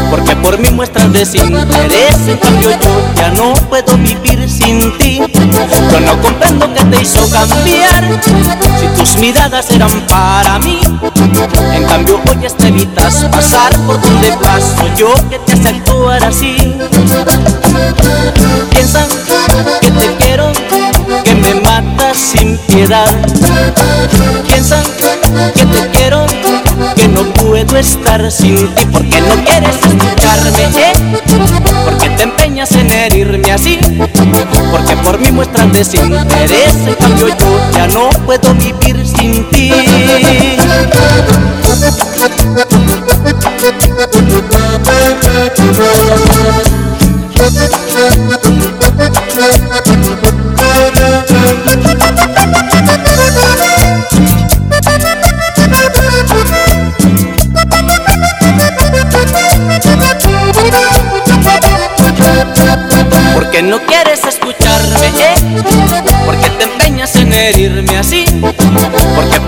Porque 0.09 0.37
por 0.37 0.57
mí 0.57 0.69
muestras 0.69 1.11
desinterés. 1.11 2.15
En 2.27 2.37
cambio 2.37 2.71
yo 2.71 3.13
ya 3.17 3.29
no 3.31 3.53
puedo 3.67 3.97
vivir 3.97 4.49
sin 4.49 4.97
ti. 4.97 5.21
Yo 5.91 5.99
no 5.99 6.21
comprendo 6.21 6.73
qué 6.73 6.81
te 6.85 7.01
hizo 7.01 7.29
cambiar. 7.29 8.21
Si 8.79 8.87
tus 8.97 9.17
miradas 9.17 9.69
eran 9.69 9.99
para 10.07 10.59
mí. 10.59 10.79
En 11.73 11.83
cambio 11.83 12.21
hoy 12.25 12.47
te 12.57 12.67
evitas 12.69 13.25
pasar 13.25 13.77
por 13.85 13.99
donde 13.99 14.31
paso 14.37 14.87
yo 14.95 15.13
que 15.29 15.39
te 15.39 15.51
hace 15.51 15.67
actuar 15.67 16.23
así. 16.23 16.55
Piensan 18.69 19.09
puedo 27.65 27.77
estar 27.79 28.31
sin 28.31 28.55
ti 28.75 28.85
porque 28.91 29.21
no 29.21 29.43
quieres 29.43 29.75
escucharme, 29.75 30.63
¿eh? 30.77 30.93
Porque 31.85 32.09
te 32.09 32.23
empeñas 32.23 32.71
en 32.71 32.91
herirme 32.91 33.51
así, 33.51 33.79
porque 34.71 34.95
por 35.03 35.19
mí 35.19 35.31
muestras 35.31 35.71
desinterés, 35.71 36.75
en 36.87 36.95
cambio 36.95 37.27
yo 37.27 37.71
ya 37.73 37.87
no 37.87 38.09
puedo 38.25 38.53
vivir 38.55 39.05
sin 39.05 39.49
ti. 39.49 39.71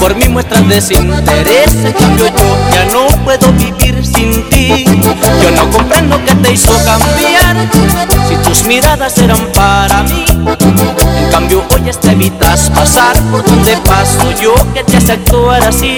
Por 0.04 0.16
mí 0.16 0.28
muestras 0.28 0.68
desinterés. 0.68 1.74
En 1.86 1.94
cambio 1.94 2.28
yo 2.28 2.58
ya 2.74 2.84
no 2.92 3.08
puedo 3.24 3.54
vivir 3.54 4.04
No 5.56 5.72
comprendo 5.72 6.20
qué 6.26 6.36
te 6.36 6.52
hizo 6.52 6.74
cambiar 6.84 7.70
si 8.28 8.36
tus 8.36 8.66
miradas 8.66 9.18
eran 9.20 9.40
para 9.54 10.04
mí. 10.04 10.26
En 10.28 11.32
cambio 11.32 11.64
hoy 11.74 11.90
te 12.02 12.12
evitas 12.12 12.70
pasar 12.72 13.16
por 13.32 13.46
donde 13.46 13.78
paso 13.78 14.30
yo 14.42 14.54
que 14.74 14.84
te 14.84 14.98
hace 14.98 15.14
actuar 15.14 15.64
así. 15.64 15.96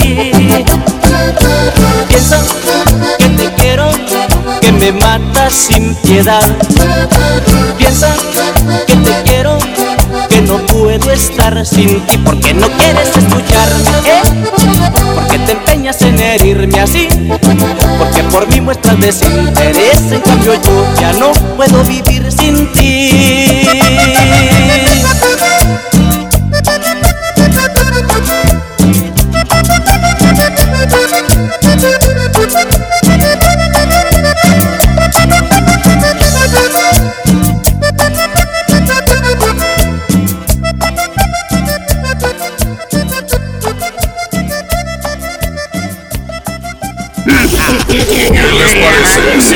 Piensas 2.08 2.46
que 3.18 3.30
te 3.30 3.54
quiero, 3.56 3.90
que 4.62 4.72
me 4.72 4.92
matas 4.92 5.52
sin 5.52 5.96
piedad. 5.96 6.46
Piensas 7.80 8.20
sin 11.64 12.02
ti 12.08 12.18
porque 12.18 12.56
no 12.56 12.68
quieres 12.70 13.10
escucharme, 13.16 14.10
¿eh? 14.10 14.22
porque 15.14 15.38
te 15.38 15.52
empeñas 15.52 16.02
en 16.02 16.20
herirme 16.20 16.80
así, 16.80 17.08
porque 18.00 18.24
por 18.32 18.48
mí 18.48 18.62
muestras 18.62 19.00
desinterés, 19.00 20.12
en 20.12 20.22
cambio 20.22 20.56
yo 20.56 20.94
ya 21.00 21.14
no 21.14 21.34
puedo 21.56 21.84
vivir 21.84 22.32
sin 22.32 22.72
ti. 22.74 23.25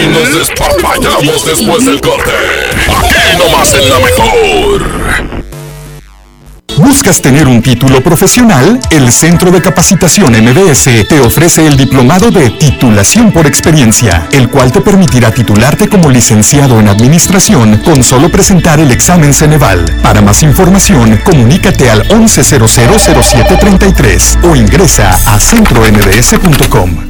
Nos 0.10 0.34
despapallamos 0.34 1.46
después 1.46 1.86
del 1.86 2.02
corte? 2.02 2.32
Aquí 2.88 3.38
nomás 3.38 3.74
en 3.74 3.90
la 3.90 4.00
mejor. 4.00 4.84
¿Buscas 6.78 7.22
tener 7.22 7.48
un 7.48 7.62
título 7.62 8.02
profesional? 8.02 8.80
El 8.90 9.12
Centro 9.12 9.52
de 9.52 9.62
Capacitación 9.62 10.32
MBS 10.32 11.06
te 11.08 11.20
ofrece 11.20 11.68
el 11.68 11.76
diplomado 11.76 12.32
de 12.32 12.50
titulación 12.52 13.34
por 13.34 13.46
experiencia, 13.46 14.30
el 14.32 14.50
cual 14.50 14.72
te 14.72 14.80
permitirá 14.80 15.30
titularte 15.32 15.90
como 15.90 16.10
licenciado 16.10 16.80
en 16.80 16.88
administración 16.88 17.82
con 17.84 18.02
solo 18.02 18.30
presentar 18.30 18.80
el 18.80 18.92
examen 18.92 19.34
Ceneval. 19.34 19.84
Para 20.02 20.22
más 20.22 20.42
información, 20.42 21.20
comunícate 21.24 21.90
al 21.90 22.08
11000733 22.08 24.46
o 24.50 24.56
ingresa 24.56 25.20
a 25.26 25.38
centrombs.com. 25.40 27.10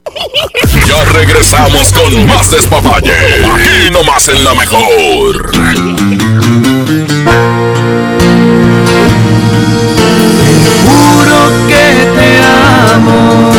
Ya 0.91 1.05
regresamos 1.05 1.93
con 1.93 2.27
más 2.27 2.51
despapalle. 2.51 3.13
Aquí 3.13 3.89
nomás 3.91 4.27
en 4.27 4.43
la 4.43 4.53
mejor. 4.53 5.51
Juro 10.83 11.39
que 11.69 11.85
te 12.17 12.29
amo. 12.93 13.51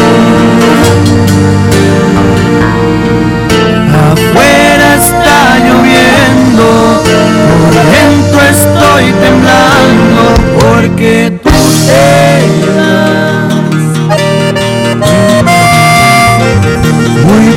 Afuera 4.13 4.95
está 4.97 5.59
lloviendo, 5.65 7.03
por 7.49 7.75
dentro 7.95 8.41
estoy 8.43 9.05
temblando 9.23 10.23
porque 10.61 11.33
tú 11.43 11.51
te 11.87 12.82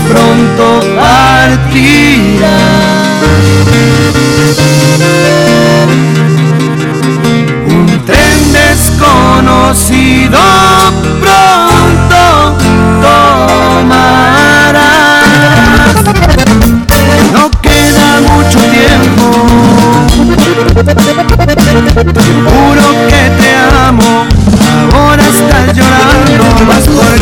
pronto 0.10 0.66
partirás. 0.96 2.50
Un 7.68 7.88
tren 8.06 8.54
desconocido 8.54 10.40
pronto 11.22 12.24
tomarás. 13.02 14.06
No 17.34 17.44
queda 17.62 18.08
mucho 18.22 18.60
tiempo. 18.76 19.28
Juro 22.46 22.88
que 23.10 23.24
te 23.40 23.52
amo. 23.88 24.14
Ahora 24.94 25.24
estás 25.28 25.66
llorando 25.76 26.66
más 26.68 26.84
porque 26.88 27.15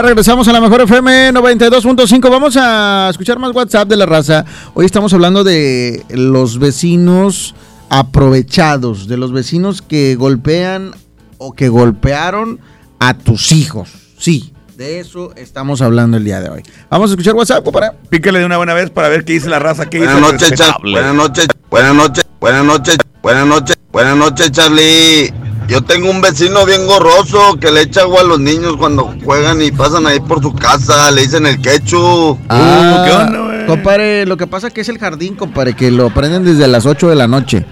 ya 0.00 0.06
regresamos 0.06 0.48
a 0.48 0.52
la 0.52 0.62
mejor 0.62 0.80
FM 0.80 1.32
92.5. 1.34 2.30
Vamos 2.30 2.56
a 2.58 3.08
escuchar 3.10 3.38
más 3.38 3.54
WhatsApp 3.54 3.86
de 3.86 3.96
la 3.96 4.06
raza. 4.06 4.46
Hoy 4.72 4.86
estamos 4.86 5.12
hablando 5.12 5.44
de 5.44 6.04
los 6.08 6.58
vecinos 6.58 7.54
aprovechados, 7.90 9.08
de 9.08 9.18
los 9.18 9.30
vecinos 9.30 9.82
que 9.82 10.14
golpean 10.16 10.92
o 11.36 11.52
que 11.52 11.68
golpearon 11.68 12.60
a 12.98 13.12
tus 13.12 13.52
hijos. 13.52 13.90
Sí, 14.16 14.54
de 14.78 15.00
eso 15.00 15.34
estamos 15.36 15.82
hablando 15.82 16.16
el 16.16 16.24
día 16.24 16.40
de 16.40 16.48
hoy. 16.48 16.62
Vamos 16.88 17.10
a 17.10 17.12
escuchar 17.12 17.34
WhatsApp, 17.34 17.68
para 17.70 17.92
Píquele 17.92 18.38
de 18.38 18.46
una 18.46 18.56
buena 18.56 18.72
vez 18.72 18.88
para 18.88 19.10
ver 19.10 19.26
qué 19.26 19.34
dice 19.34 19.50
la 19.50 19.58
raza. 19.58 19.90
Qué 19.90 19.98
Buenas 19.98 20.18
noches, 20.18 20.48
Char- 20.52 20.68
respetable. 20.80 20.92
buenas 20.92 21.14
noches, 21.14 21.46
buenas 21.68 21.94
noches, 21.94 22.24
buenas 22.40 22.64
noches, 22.64 22.96
buenas 23.22 23.46
noches, 23.46 23.76
buenas 23.92 24.16
noches, 24.16 24.50
Charlie. 24.50 25.30
Yo 25.70 25.80
tengo 25.82 26.10
un 26.10 26.20
vecino 26.20 26.66
bien 26.66 26.84
gorroso 26.86 27.56
que 27.60 27.70
le 27.70 27.82
echa 27.82 28.00
agua 28.02 28.22
a 28.22 28.24
los 28.24 28.40
niños 28.40 28.76
cuando 28.76 29.14
juegan 29.24 29.62
y 29.62 29.70
pasan 29.70 30.04
ahí 30.06 30.18
por 30.18 30.42
su 30.42 30.52
casa, 30.52 31.10
le 31.12 31.22
dicen 31.22 31.46
el 31.46 31.60
quechu. 31.60 32.36
Ah, 32.48 33.64
compadre, 33.68 34.26
lo 34.26 34.36
que 34.36 34.48
pasa 34.48 34.66
es 34.66 34.72
que 34.72 34.80
es 34.80 34.88
el 34.88 34.98
jardín, 34.98 35.36
compadre, 35.36 35.74
que 35.74 35.92
lo 35.92 36.10
prenden 36.10 36.44
desde 36.44 36.66
las 36.66 36.86
8 36.86 37.08
de 37.08 37.14
la 37.14 37.28
noche. 37.28 37.64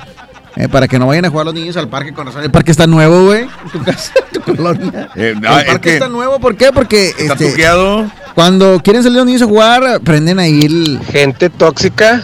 eh, 0.55 0.69
para 0.69 0.87
que 0.87 0.99
no 0.99 1.09
vayan 1.09 1.25
a 1.25 1.31
jugar 1.31 1.47
los 1.47 1.55
niños 1.55 1.77
al 1.77 1.89
parque 1.89 2.13
cuando 2.15 2.33
sale. 2.33 2.45
El 2.47 2.51
parque 2.53 2.71
está 2.71 2.87
nuevo, 2.87 3.25
güey. 3.27 3.47
Tu 3.73 3.83
casa, 3.83 4.13
tu 4.33 4.41
colonia. 4.43 5.09
Eh, 5.17 5.35
no, 5.41 5.53
el 5.55 5.59
es 5.61 5.65
parque 5.67 5.81
que 5.89 5.95
está 5.95 6.09
nuevo, 6.09 6.39
¿por 6.39 6.57
qué? 6.57 6.71
Porque 6.73 7.09
está 7.19 7.33
este, 7.35 7.51
tuqueado. 7.51 8.09
cuando 8.37 8.81
quieren 8.83 9.03
salir 9.03 9.19
los 9.19 9.27
niños 9.27 9.43
a 9.43 9.47
jugar, 9.47 10.01
prenden 10.05 10.39
ahí 10.39 10.61
el. 10.63 11.01
Gente 11.11 11.51
tóxica. 11.51 12.23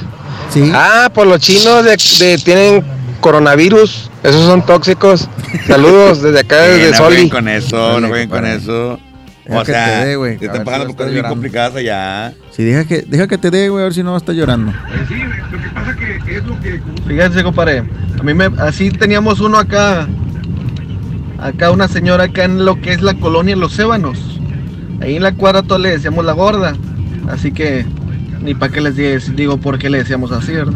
Sí. 0.53 0.71
Ah, 0.73 1.11
por 1.13 1.27
los 1.27 1.41
chinos 1.41 1.83
de, 1.85 1.97
de- 1.97 2.39
tienen 2.39 2.85
coronavirus. 3.21 4.11
Esos 4.23 4.45
son 4.47 4.65
tóxicos. 4.65 5.29
Saludos 5.67 6.23
desde 6.23 6.41
acá, 6.41 6.67
Eh, 6.67 6.71
desde 6.79 6.91
no 6.93 6.97
Soli. 6.97 7.29
con 7.31 7.49
eso, 7.49 7.77
Dale, 7.77 8.01
no 8.01 8.09
jueguen 8.09 8.29
con 8.29 8.45
eso. 8.47 8.99
Deja 9.45 9.61
O 9.61 9.65
que 9.65 9.73
sea, 9.73 10.01
te 10.01 10.07
dé, 10.07 10.17
güey, 10.17 10.39
te 10.39 10.47
están 10.47 10.65
ver 10.65 10.75
si 10.75 10.87
por 10.87 10.97
cosas 10.97 11.07
bien 11.13 11.17
llorando. 11.17 11.35
complicadas 11.35 11.77
allá. 11.77 12.33
Sí, 12.51 12.65
deja 12.65 12.85
que, 12.87 13.03
deja 13.03 13.27
que 13.29 13.37
te 13.37 13.51
dé, 13.51 13.69
güey, 13.69 13.83
a 13.83 13.85
ver 13.85 13.95
si 13.95 14.03
no 14.03 14.11
va 14.13 14.17
a 14.17 14.19
estar 14.19 14.35
llorando. 14.35 14.73
Fíjense, 17.07 17.43
compadre. 17.43 17.83
A 18.19 18.23
mí 18.23 18.35
me, 18.35 18.47
así 18.59 18.91
teníamos 18.91 19.41
uno 19.41 19.59
acá. 19.59 20.09
Acá 21.39 21.71
una 21.71 21.89
señora 21.89 22.25
acá 22.25 22.45
en 22.45 22.65
lo 22.65 22.81
que 22.81 22.93
es 22.93 23.03
la 23.03 23.15
colonia 23.15 23.55
Los 23.57 23.79
Ébanos. 23.79 24.19
Ahí 25.03 25.17
en 25.17 25.23
la 25.23 25.33
cuadra 25.33 25.63
todos 25.63 25.81
le 25.81 25.91
decíamos 25.91 26.25
la 26.25 26.33
gorda. 26.33 26.75
Así 27.29 27.53
que 27.53 27.85
ni 28.45 28.55
para 28.55 28.71
qué 28.73 28.81
les 28.81 28.95
digo, 28.97 29.19
digo 29.35 29.57
por 29.57 29.79
qué 29.79 29.89
le 29.91 29.99
decíamos 29.99 30.31
así, 30.31 30.53
¿verdad? 30.53 30.75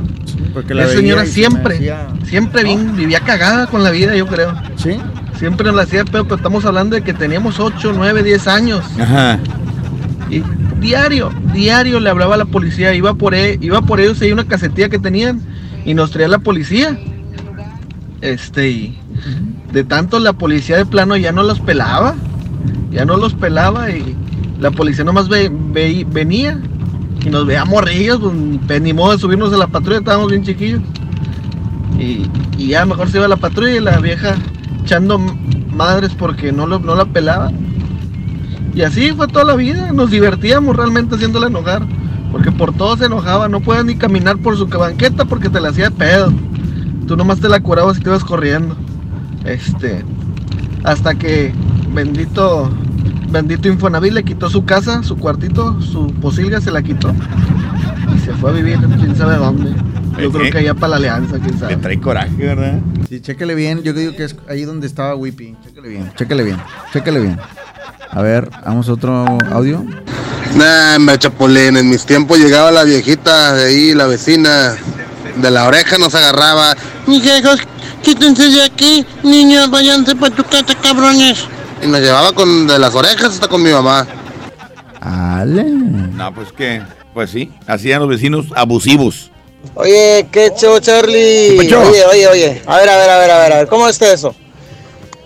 Porque 0.54 0.74
la 0.74 0.84
la 0.86 0.88
señora 0.92 1.24
se 1.26 1.32
siempre, 1.32 1.76
siempre 2.24 2.64
bien, 2.64 2.96
vivía 2.96 3.20
cagada 3.20 3.66
con 3.66 3.84
la 3.84 3.90
vida, 3.90 4.16
yo 4.16 4.26
creo. 4.26 4.54
¿Sí? 4.76 4.96
Siempre 5.38 5.66
nos 5.66 5.76
la 5.76 5.82
hacía 5.82 6.04
peor, 6.04 6.24
pero 6.26 6.36
estamos 6.36 6.64
hablando 6.64 6.96
de 6.96 7.02
que 7.02 7.12
teníamos 7.14 7.60
8, 7.60 7.92
9, 7.94 8.22
10 8.22 8.48
años. 8.48 8.84
Ajá. 8.98 9.38
Y 10.30 10.42
diario, 10.80 11.30
diario 11.54 12.00
le 12.00 12.10
hablaba 12.10 12.34
a 12.34 12.38
la 12.38 12.44
policía, 12.46 12.94
iba 12.94 13.14
por, 13.14 13.34
e- 13.34 13.58
iba 13.60 13.80
por 13.82 14.00
ellos, 14.00 14.20
hay 14.22 14.32
una 14.32 14.44
casetilla 14.44 14.88
que 14.88 14.98
tenían 14.98 15.40
y 15.84 15.94
nos 15.94 16.10
traía 16.10 16.28
la 16.28 16.38
policía. 16.38 16.98
Este, 18.20 18.68
y 18.70 18.98
de 19.72 19.84
tanto 19.84 20.18
la 20.18 20.32
policía 20.32 20.76
de 20.76 20.86
plano 20.86 21.16
ya 21.16 21.30
no 21.32 21.42
los 21.44 21.60
pelaba, 21.60 22.14
ya 22.90 23.04
no 23.04 23.16
los 23.16 23.34
pelaba 23.34 23.90
y 23.90 24.16
la 24.58 24.70
policía 24.72 25.04
nomás 25.04 25.28
ve- 25.28 25.52
ve- 25.52 26.04
venía 26.10 26.58
y 27.24 27.30
nos 27.30 27.46
veía 27.46 27.64
morrillos, 27.64 28.20
pues 28.66 28.80
ni 28.80 28.92
modo 28.92 29.12
de 29.12 29.18
subirnos 29.18 29.52
a 29.52 29.56
la 29.56 29.66
patrulla, 29.66 29.98
estábamos 29.98 30.30
bien 30.30 30.42
chiquillos. 30.44 30.80
Y, 31.98 32.26
y 32.56 32.68
ya 32.68 32.86
mejor 32.86 33.08
se 33.10 33.16
iba 33.18 33.26
a 33.26 33.28
la 33.28 33.36
patrulla 33.36 33.74
y 33.76 33.80
la 33.80 33.98
vieja 33.98 34.36
echando 34.82 35.18
madres 35.18 36.12
porque 36.16 36.52
no, 36.52 36.66
lo- 36.66 36.78
no 36.78 36.94
la 36.94 37.04
pelaba. 37.04 37.50
Y 38.74 38.82
así 38.82 39.12
fue 39.12 39.26
toda 39.26 39.44
la 39.44 39.56
vida, 39.56 39.92
nos 39.92 40.10
divertíamos 40.10 40.76
realmente 40.76 41.16
haciéndola 41.16 41.48
enojar, 41.48 41.82
porque 42.30 42.52
por 42.52 42.72
todo 42.74 42.96
se 42.96 43.06
enojaba, 43.06 43.48
no 43.48 43.60
podía 43.60 43.82
ni 43.82 43.96
caminar 43.96 44.38
por 44.38 44.56
su 44.56 44.66
banqueta 44.68 45.24
porque 45.24 45.48
te 45.48 45.60
la 45.60 45.70
hacía 45.70 45.90
pedo. 45.90 46.32
Tú 47.06 47.16
nomás 47.16 47.40
te 47.40 47.48
la 47.48 47.60
curabas 47.60 47.98
y 47.98 48.00
te 48.02 48.10
ibas 48.10 48.22
corriendo. 48.24 48.76
Este, 49.44 50.04
hasta 50.84 51.14
que 51.14 51.52
bendito, 51.92 52.70
bendito 53.30 53.68
Infonavit 53.68 54.12
le 54.12 54.24
quitó 54.24 54.50
su 54.50 54.64
casa, 54.64 55.02
su 55.02 55.16
cuartito, 55.16 55.80
su 55.80 56.12
posilga 56.14 56.60
se 56.60 56.70
la 56.70 56.82
quitó 56.82 57.14
y 58.14 58.18
se 58.20 58.32
fue 58.34 58.50
a 58.50 58.52
vivir 58.54 58.78
quién 58.78 59.16
sabe 59.16 59.36
dónde. 59.36 59.72
Yo 60.20 60.32
creo 60.32 60.50
que 60.50 60.58
allá 60.58 60.74
para 60.74 60.90
la 60.90 60.96
alianza, 60.96 61.38
quién 61.38 61.58
sabe. 61.58 61.76
Le 61.76 61.82
trae 61.82 62.00
coraje, 62.00 62.34
¿verdad? 62.36 62.80
Sí, 63.08 63.20
chéquele 63.20 63.54
bien. 63.54 63.82
Yo 63.84 63.92
digo 63.92 64.16
que 64.16 64.24
es 64.24 64.34
ahí 64.48 64.64
donde 64.64 64.86
estaba 64.86 65.14
Whippy. 65.14 65.56
Chéquele 65.64 65.88
bien, 65.88 66.12
chéquele 66.16 66.42
bien, 66.42 66.56
chéquele 66.92 67.20
bien. 67.20 67.38
A 68.10 68.22
ver, 68.22 68.50
vamos 68.64 68.88
a 68.88 68.92
otro 68.92 69.38
audio. 69.52 69.84
Nah, 70.56 70.98
me 70.98 71.18
chapulín, 71.18 71.76
en 71.76 71.88
mis 71.88 72.04
tiempos 72.04 72.38
llegaba 72.38 72.70
la 72.70 72.82
viejita 72.82 73.52
de 73.52 73.66
ahí, 73.66 73.94
la 73.94 74.06
vecina, 74.06 74.74
de 75.36 75.50
la 75.50 75.66
oreja 75.68 75.98
nos 75.98 76.14
agarraba. 76.14 76.74
Mijejos, 77.06 77.60
quítense 78.02 78.48
de 78.48 78.64
aquí, 78.64 79.06
niños, 79.22 79.70
váyanse 79.70 80.16
para 80.16 80.34
tu 80.34 80.42
casa, 80.44 80.74
cabrones. 80.82 81.46
Y 81.82 81.86
nos 81.86 82.00
llevaba 82.00 82.32
con 82.32 82.66
de 82.66 82.78
las 82.78 82.94
orejas 82.94 83.34
hasta 83.34 83.48
con 83.48 83.62
mi 83.62 83.70
mamá. 83.70 84.06
Ale. 85.00 85.64
No, 85.64 86.34
pues 86.34 86.52
que, 86.52 86.82
pues 87.14 87.30
sí, 87.30 87.50
hacían 87.66 88.00
los 88.00 88.08
vecinos 88.08 88.46
abusivos. 88.54 89.30
Oye, 89.74 90.26
qué 90.32 90.52
show, 90.56 90.78
Charlie. 90.80 91.58
¿Qué? 91.68 91.74
Oye, 91.76 92.04
oye, 92.06 92.26
oye. 92.28 92.62
A 92.66 92.76
ver, 92.78 92.88
a 92.88 92.96
ver, 92.96 93.10
a 93.10 93.18
ver, 93.18 93.30
a 93.30 93.38
ver, 93.38 93.52
a 93.52 93.56
ver. 93.58 93.68
¿Cómo 93.68 93.88
está 93.88 94.12
eso? 94.12 94.34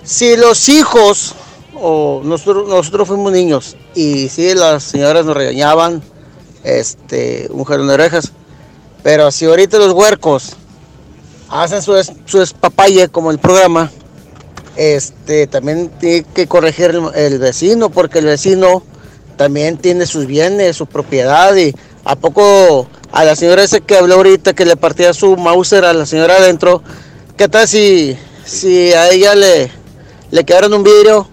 Si 0.02 0.36
los 0.36 0.68
hijos, 0.68 1.34
o 1.74 2.20
nosotros, 2.24 2.68
nosotros 2.68 3.08
fuimos 3.08 3.32
niños, 3.32 3.76
y 3.94 4.28
sí, 4.28 4.54
las 4.54 4.82
señoras 4.82 5.24
nos 5.24 5.36
regañaban, 5.36 6.02
este, 6.64 7.46
un 7.50 7.64
jalón 7.64 7.88
de 7.88 7.94
orejas, 7.94 8.32
pero 9.02 9.30
si 9.30 9.46
ahorita 9.46 9.78
los 9.78 9.92
huercos 9.92 10.52
hacen 11.48 11.82
su, 11.82 11.96
es- 11.96 12.12
su 12.24 12.40
espapalle 12.42 13.08
como 13.08 13.30
el 13.30 13.38
programa, 13.38 13.90
este, 14.76 15.46
también 15.46 15.90
tiene 16.00 16.24
que 16.34 16.46
corregir 16.46 16.98
el, 17.14 17.38
vecino, 17.38 17.90
porque 17.90 18.20
el 18.20 18.26
vecino 18.26 18.82
también 19.36 19.76
tiene 19.76 20.06
sus 20.06 20.26
bienes, 20.26 20.76
su 20.76 20.86
propiedad, 20.86 21.54
y 21.56 21.74
a 22.04 22.16
poco 22.16 22.86
a 23.12 23.24
la 23.24 23.36
señora 23.36 23.62
esa 23.62 23.80
que 23.80 23.96
habló 23.96 24.16
ahorita 24.16 24.54
que 24.54 24.64
le 24.64 24.76
partía 24.76 25.12
su 25.12 25.36
Mauser 25.36 25.84
a 25.84 25.92
la 25.92 26.06
señora 26.06 26.36
adentro, 26.36 26.82
¿qué 27.36 27.48
tal 27.48 27.68
si, 27.68 28.16
si 28.44 28.92
a 28.92 29.10
ella 29.10 29.34
le, 29.34 29.70
le 30.30 30.44
quedaron 30.44 30.72
un 30.74 30.82
vidrio, 30.82 31.28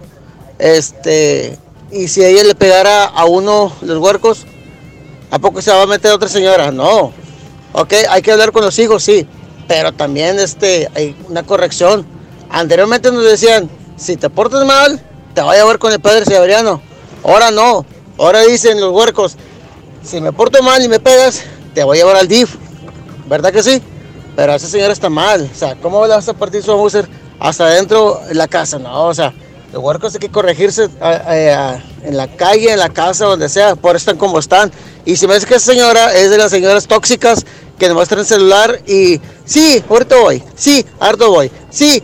este, 0.58 1.58
y 1.90 2.08
si 2.08 2.22
a 2.22 2.28
ella 2.28 2.44
le 2.44 2.54
pegara 2.54 3.04
a 3.04 3.24
uno 3.24 3.72
de 3.80 3.88
los 3.88 3.98
huercos, 3.98 4.46
¿a 5.30 5.38
poco 5.38 5.62
se 5.62 5.70
va 5.70 5.82
a 5.82 5.86
meter 5.86 6.12
otra 6.12 6.28
señora? 6.28 6.70
No. 6.70 7.12
Ok, 7.72 7.94
hay 8.08 8.20
que 8.20 8.32
hablar 8.32 8.52
con 8.52 8.64
los 8.64 8.78
hijos, 8.78 9.02
sí, 9.04 9.26
pero 9.68 9.92
también 9.92 10.38
este, 10.38 10.88
hay 10.94 11.16
una 11.28 11.44
corrección. 11.44 12.19
Anteriormente 12.50 13.10
nos 13.12 13.24
decían, 13.24 13.70
si 13.96 14.16
te 14.16 14.28
portas 14.30 14.64
mal, 14.64 15.00
te 15.34 15.40
voy 15.42 15.56
a 15.56 15.64
ver 15.64 15.78
con 15.78 15.92
el 15.92 16.00
padre 16.00 16.24
Severiano. 16.24 16.80
Ahora 17.22 17.50
no, 17.50 17.84
ahora 18.18 18.40
dicen 18.42 18.80
los 18.80 18.92
huercos, 18.92 19.36
si 20.02 20.20
me 20.20 20.32
porto 20.32 20.62
mal 20.62 20.82
y 20.82 20.88
me 20.88 20.98
pegas, 20.98 21.42
te 21.74 21.84
voy 21.84 21.98
a 21.98 22.00
llevar 22.00 22.16
al 22.16 22.28
DIF. 22.28 22.56
¿Verdad 23.28 23.52
que 23.52 23.62
sí? 23.62 23.80
Pero 24.34 24.54
esa 24.54 24.66
señora 24.66 24.92
está 24.92 25.08
mal. 25.10 25.48
O 25.52 25.56
sea, 25.56 25.76
¿cómo 25.76 26.02
le 26.06 26.14
vas 26.14 26.28
a 26.28 26.34
partir 26.34 26.62
su 26.62 26.76
Mauser 26.76 27.08
hasta 27.38 27.64
adentro 27.66 28.20
de 28.26 28.34
la 28.34 28.48
casa? 28.48 28.78
No, 28.78 29.06
o 29.06 29.14
sea, 29.14 29.32
los 29.72 29.82
huercos 29.82 30.14
hay 30.14 30.20
que 30.20 30.30
corregirse 30.30 30.88
a- 31.00 31.08
a- 31.08 31.72
a- 31.74 31.82
en 32.02 32.16
la 32.16 32.26
calle, 32.36 32.72
en 32.72 32.78
la 32.78 32.88
casa, 32.88 33.26
donde 33.26 33.48
sea. 33.48 33.76
Por 33.76 33.94
están 33.94 34.16
como 34.16 34.38
están. 34.38 34.72
Y 35.04 35.16
si 35.16 35.26
me 35.26 35.34
dice 35.34 35.46
que 35.46 35.54
esa 35.56 35.72
señora 35.72 36.14
es 36.14 36.30
de 36.30 36.38
las 36.38 36.50
señoras 36.50 36.86
tóxicas 36.88 37.44
que 37.78 37.86
nos 37.86 37.94
muestran 37.94 38.20
el 38.20 38.26
celular 38.26 38.80
y 38.86 39.20
sí, 39.44 39.82
ahorita 39.88 40.16
voy, 40.16 40.42
sí, 40.54 40.84
harto 40.98 41.30
voy, 41.30 41.50
sí, 41.70 42.02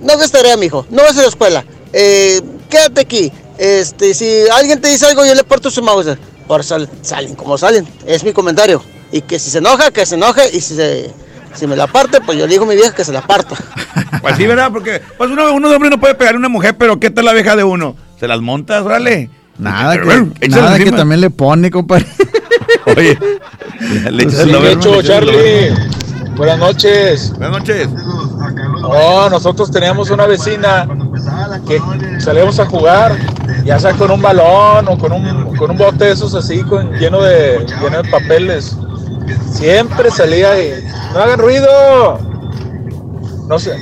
no 0.00 0.12
hagas 0.12 0.30
tarea, 0.30 0.56
mijo, 0.56 0.86
no 0.90 1.02
vas 1.02 1.16
a 1.18 1.22
la 1.22 1.28
escuela, 1.28 1.64
eh, 1.92 2.40
quédate 2.68 3.00
aquí. 3.00 3.32
Este, 3.58 4.14
si 4.14 4.48
alguien 4.52 4.80
te 4.80 4.88
dice 4.88 5.06
algo, 5.06 5.26
yo 5.26 5.34
le 5.34 5.44
porto 5.44 5.70
su 5.70 5.82
mouse. 5.82 6.16
Por 6.46 6.60
eso 6.60 6.78
salen 7.02 7.34
como 7.34 7.58
salen, 7.58 7.86
es 8.06 8.24
mi 8.24 8.32
comentario. 8.32 8.82
Y 9.10 9.22
que 9.22 9.38
si 9.38 9.50
se 9.50 9.58
enoja, 9.58 9.90
que 9.90 10.06
se 10.06 10.14
enoje, 10.14 10.42
y 10.52 10.60
si 10.60 10.76
se, 10.76 11.10
si 11.54 11.66
me 11.66 11.76
la 11.76 11.86
parte, 11.86 12.20
pues 12.20 12.38
yo 12.38 12.46
le 12.46 12.52
digo 12.52 12.64
a 12.64 12.68
mi 12.68 12.74
vieja 12.74 12.94
que 12.94 13.04
se 13.04 13.12
la 13.12 13.22
parta. 13.26 13.56
Pues 14.22 14.36
sí, 14.36 14.46
¿verdad? 14.46 14.70
Porque 14.72 15.00
pues 15.16 15.30
uno, 15.30 15.52
uno 15.52 15.68
de 15.68 15.76
hombre 15.76 15.90
no 15.90 16.00
puede 16.00 16.14
pegarle 16.14 16.36
a 16.36 16.40
una 16.40 16.48
mujer, 16.48 16.76
pero 16.76 16.98
¿qué 16.98 17.08
tal 17.08 17.24
la 17.24 17.32
vieja 17.32 17.54
de 17.54 17.62
uno? 17.62 17.94
¿Se 18.18 18.26
las 18.26 18.40
montas, 18.40 18.82
órale? 18.82 19.30
Nada 19.58 19.92
Pero, 19.92 20.02
que, 20.02 20.06
bueno, 20.08 20.32
échale 20.40 20.62
nada 20.62 20.78
que 20.78 20.92
también 20.92 21.20
le 21.20 21.30
pone, 21.30 21.70
compadre. 21.70 22.06
Oye, 22.96 23.18
le 24.10 24.22
echas 24.24 24.40
el 24.40 24.50
Sí, 24.50 24.54
over, 24.54 24.72
hecho, 24.72 25.02
le 25.02 25.08
Charlie. 25.08 25.70
Buenas 26.36 26.58
noches. 26.58 27.30
Buenas 27.30 27.58
noches. 27.58 27.88
No, 28.80 29.28
nosotros 29.30 29.70
teníamos 29.70 30.10
una 30.10 30.26
vecina 30.26 30.88
que 31.66 31.80
salíamos 32.20 32.58
a 32.60 32.66
jugar, 32.66 33.16
ya 33.64 33.78
sea 33.78 33.92
con 33.94 34.10
un 34.10 34.22
balón 34.22 34.88
o 34.88 34.98
con 34.98 35.12
un, 35.12 35.56
con 35.56 35.70
un 35.70 35.76
bote 35.76 36.06
de 36.06 36.12
esos 36.12 36.34
así, 36.34 36.62
con, 36.62 36.92
lleno, 36.92 37.22
de, 37.22 37.66
lleno 37.80 38.02
de 38.02 38.08
papeles. 38.10 38.76
Siempre 39.52 40.10
salía 40.10 40.62
y 40.62 40.84
no 41.12 41.20
hagan 41.20 41.38
ruido. 41.38 42.18
no 43.48 43.58
sé, 43.58 43.76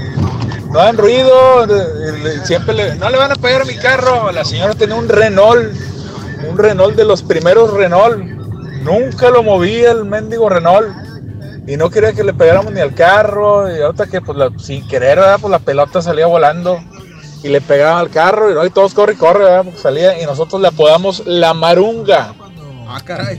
no 0.71 0.81
hagan 0.81 0.97
ruido, 0.97 1.67
siempre 2.45 2.75
le, 2.75 2.95
no 2.97 3.11
le 3.11 3.19
van 3.19 3.33
a 3.33 3.37
pegar 3.37 3.63
a 3.63 3.65
mi 3.65 3.77
carro. 3.77 4.33
La 4.33 4.45
señora 4.45 4.75
tenía 4.75 4.97
un 4.97 5.09
Renault, 5.09 5.73
un 6.49 6.59
Renault 6.59 6.97
de 6.97 7.05
los 7.05 7.23
primeros 7.23 7.73
Renault. 7.73 8.19
Nunca 8.83 9.31
lo 9.31 9.43
movía 9.43 9.91
el 9.91 10.05
mendigo 10.05 10.49
Renault. 10.49 11.06
Y 11.67 11.77
no 11.77 11.91
quería 11.91 12.13
que 12.13 12.23
le 12.25 12.33
pegáramos 12.33 12.73
ni 12.73 12.81
al 12.81 12.95
carro. 12.95 13.75
Y 13.75 13.81
ahorita 13.81 14.07
que 14.07 14.21
pues 14.21 14.39
la- 14.39 14.51
sin 14.59 14.87
querer, 14.87 15.19
¿verdad? 15.19 15.39
pues 15.41 15.51
la 15.51 15.59
pelota 15.59 16.01
salía 16.01 16.27
volando. 16.27 16.79
Y 17.43 17.49
le 17.49 17.61
pegaba 17.61 18.01
al 18.01 18.11
carro. 18.11 18.51
Y, 18.51 18.55
¿no? 18.55 18.65
y 18.65 18.71
todos 18.71 18.95
corre 18.95 19.15
y 19.15 19.17
corre, 19.17 19.45
¿verdad? 19.45 19.65
Porque 19.65 19.79
salía. 19.81 20.21
Y 20.23 20.27
nosotros 20.27 20.61
le 20.61 20.69
apodamos 20.69 21.25
la 21.27 21.55
marunga. 21.55 22.35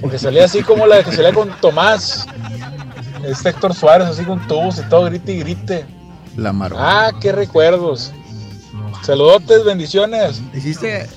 Porque 0.02 0.20
salía 0.20 0.46
así 0.46 0.62
como 0.62 0.86
la 0.88 1.04
que 1.04 1.12
salía 1.14 1.34
con 1.34 1.50
Tomás. 1.62 2.26
Este 3.24 3.50
Héctor 3.50 3.74
Suárez, 3.74 4.08
así 4.08 4.24
con 4.24 4.46
tubos 4.48 4.78
y 4.78 4.84
todo, 4.84 5.06
grite 5.06 5.32
y 5.34 5.40
grite. 5.40 5.86
La 6.36 6.54
maro. 6.54 6.76
Ah, 6.80 7.12
qué 7.20 7.32
recuerdos. 7.32 8.12
Saludotes, 9.04 9.64
bendiciones. 9.64 10.42
Hiciste. 10.54 11.08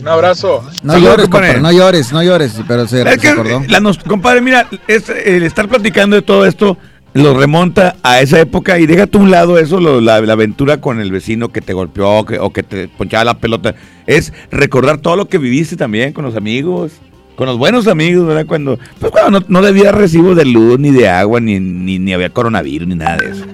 Un 0.00 0.08
abrazo. 0.08 0.62
No 0.82 0.92
Saludos, 0.94 1.10
llores, 1.12 1.28
compadre. 1.28 1.60
no 1.60 1.72
llores, 1.72 2.12
no 2.12 2.22
llores, 2.22 2.60
pero 2.66 2.86
se, 2.86 3.02
Es 3.02 3.20
se 3.20 3.28
acordó. 3.28 3.62
la 3.68 3.80
nos- 3.80 3.98
compadre, 3.98 4.40
mira, 4.40 4.66
es, 4.88 5.08
el 5.08 5.42
estar 5.44 5.68
platicando 5.68 6.16
de 6.16 6.22
todo 6.22 6.46
esto 6.46 6.76
lo 7.14 7.32
remonta 7.38 7.94
a 8.02 8.20
esa 8.20 8.40
época 8.40 8.78
y 8.80 8.86
déjate 8.86 9.16
a 9.16 9.20
un 9.20 9.30
lado 9.30 9.56
eso, 9.58 9.78
lo- 9.80 10.00
la, 10.00 10.20
la 10.20 10.32
aventura 10.32 10.80
con 10.80 11.00
el 11.00 11.12
vecino 11.12 11.50
que 11.50 11.60
te 11.60 11.72
golpeó 11.72 12.24
que- 12.26 12.38
o 12.40 12.52
que 12.52 12.62
te 12.64 12.88
ponchaba 12.88 13.24
la 13.24 13.38
pelota. 13.38 13.74
Es 14.06 14.32
recordar 14.50 14.98
todo 14.98 15.16
lo 15.16 15.28
que 15.28 15.38
viviste 15.38 15.76
también 15.76 16.12
con 16.12 16.24
los 16.24 16.34
amigos, 16.36 16.92
con 17.36 17.46
los 17.46 17.56
buenos 17.56 17.86
amigos, 17.86 18.26
¿verdad? 18.26 18.46
Cuando, 18.46 18.78
pues 18.98 19.12
cuando 19.12 19.40
no, 19.40 19.46
no 19.48 19.62
debía 19.62 19.92
recibo 19.92 20.34
de 20.34 20.44
luz, 20.44 20.78
ni 20.80 20.90
de 20.90 21.08
agua, 21.08 21.40
ni, 21.40 21.60
ni, 21.60 21.98
ni 22.00 22.12
había 22.12 22.30
coronavirus, 22.30 22.88
ni 22.88 22.96
nada 22.96 23.16
de 23.18 23.30
eso. 23.30 23.44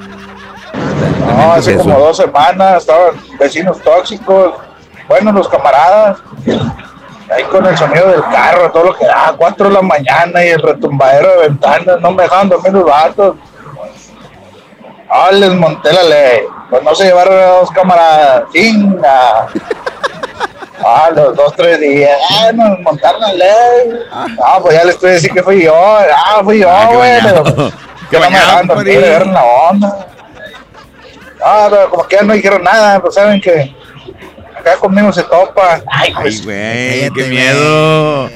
No, 1.21 1.53
hace 1.53 1.73
eso. 1.75 1.83
como 1.83 1.99
dos 1.99 2.17
semanas 2.17 2.79
estaban 2.83 3.15
vecinos 3.39 3.79
tóxicos. 3.83 4.55
Bueno, 5.11 5.33
los 5.33 5.49
camaradas. 5.49 6.19
Ahí 7.35 7.43
con 7.51 7.67
el 7.67 7.77
sonido 7.77 8.09
del 8.11 8.23
carro, 8.23 8.71
todo 8.71 8.85
lo 8.85 8.95
que 8.95 9.07
da, 9.07 9.35
4 9.37 9.67
de 9.69 9.75
la 9.75 9.83
mañana 9.83 10.45
y 10.45 10.51
el 10.51 10.63
retumbadero 10.63 11.31
de 11.33 11.49
ventanas, 11.49 12.01
no 12.01 12.13
me 12.13 12.23
dejaban 12.23 12.49
dormir 12.49 12.73
los 12.73 12.85
vatos. 12.85 13.35
Ah, 15.11 15.31
les 15.33 15.53
monté 15.53 15.93
la 15.93 16.05
ley. 16.05 16.43
Pues 16.71 16.83
no 16.85 16.95
se 16.95 17.07
llevaron 17.07 17.35
a 17.37 17.47
dos 17.47 17.71
camaradas. 17.73 18.45
Chinga. 18.53 19.49
Ah, 20.85 21.09
los 21.13 21.35
dos, 21.35 21.53
tres 21.57 21.81
días. 21.81 22.17
Ah, 22.31 22.53
nos 22.53 22.79
montaron 22.79 23.21
la 23.21 23.33
ley. 23.33 24.01
Ah, 24.45 24.59
pues 24.63 24.77
ya 24.77 24.85
les 24.85 24.95
estoy 24.95 25.13
diciendo 25.15 25.35
que 25.41 25.43
fui 25.45 25.63
yo. 25.65 25.75
Ah, 25.75 26.41
fui 26.45 26.61
yo, 26.61 26.71
Ah, 26.71 26.89
güey. 26.93 27.21
que 28.11 28.19
no 28.21 28.31
me 28.31 28.39
dejaban 28.39 28.67
dormir, 28.69 28.95
compadre. 28.95 29.09
agarran 29.17 29.35
la 29.35 29.45
onda. 29.45 30.07
Ah, 31.45 31.67
pero 31.69 31.91
como 31.91 32.05
que 32.07 32.15
ya 32.17 32.23
no 32.23 32.33
dijeron 32.33 32.63
nada, 32.63 33.01
pues 33.01 33.15
saben 33.15 33.41
que 33.41 33.75
acá 34.61 34.77
conmigo 34.77 35.13
se 35.13 35.23
topa. 35.25 35.75
Ay, 35.91 36.13
Ay, 36.15 36.23
pues, 36.23 36.45
güey, 36.45 37.11
qué 37.11 37.29
miedo. 37.29 38.31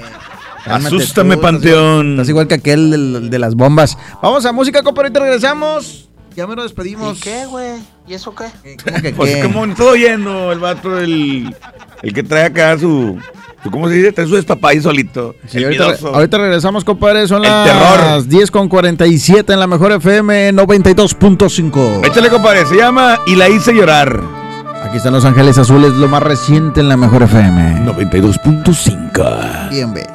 Cálmate 0.65 0.97
Asústame, 0.97 1.37
tú, 1.37 1.43
Panteón. 1.43 2.13
Estás 2.13 2.29
igual 2.31 2.49
que 2.49 2.55
aquel 2.55 3.29
de, 3.31 3.39
las 3.39 3.55
bombas. 3.55 3.99
Vamos 4.23 4.47
a 4.47 4.53
música, 4.53 4.83
compadre, 4.83 5.09
ahorita 5.09 5.21
regresamos. 5.21 6.09
Ya 6.35 6.47
me 6.47 6.57
lo 6.57 6.63
despedimos. 6.63 7.21
¿Qué, 7.21 7.47
güey? 7.47 7.75
¿Y 8.09 8.15
eso 8.15 8.35
qué? 8.35 8.47
¿Cómo 8.85 9.01
que 9.03 9.11
Pues 9.13 9.35
qué? 9.37 9.43
como 9.43 9.65
está 9.67 9.85
oyendo 9.85 10.51
el 10.51 10.59
vato, 10.59 10.99
el, 10.99 11.55
el 12.03 12.13
que 12.13 12.23
trae 12.25 12.47
acá 12.47 12.77
su, 12.79 13.19
su- 13.63 13.71
¿cómo 13.71 13.89
se 13.89 13.95
dice? 13.95 14.11
Trae 14.13 14.27
su 14.27 14.35
despapay 14.35 14.81
solito. 14.81 15.37
Sí, 15.47 15.59
el 15.59 15.81
ahorita, 15.81 16.09
ahorita 16.09 16.39
regresamos, 16.39 16.83
compadre. 16.85 17.29
Son 17.29 17.45
El 17.45 17.51
las 17.51 17.67
terror. 17.67 18.27
10 18.27 18.51
con 18.51 18.69
47 18.69 19.53
en 19.53 19.61
la 19.61 19.67
mejor 19.69 19.93
FM 19.93 20.53
92.5. 20.55 22.05
Échale, 22.07 22.29
compadre, 22.31 22.67
se 22.67 22.77
llama 22.77 23.21
Y 23.27 23.37
la 23.37 23.49
hice 23.49 23.73
llorar. 23.73 24.44
Aquí 24.85 24.99
están 24.99 25.15
Los 25.15 25.25
Ángeles 25.25 25.57
Azules, 25.57 25.95
lo 25.95 26.09
más 26.09 26.23
reciente 26.23 26.81
en 26.81 26.89
la 26.89 26.99
mejor 26.99 27.23
FM. 27.23 27.87
92.5. 27.87 29.71
Bien, 29.71 29.95
ve. 29.95 30.07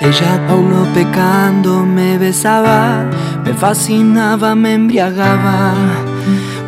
Ella 0.00 0.48
aún 0.48 0.70
no 0.70 0.84
pecando 0.94 1.84
me 1.84 2.16
besaba, 2.16 3.04
me 3.44 3.52
fascinaba, 3.52 4.54
me 4.54 4.72
embriagaba, 4.72 5.74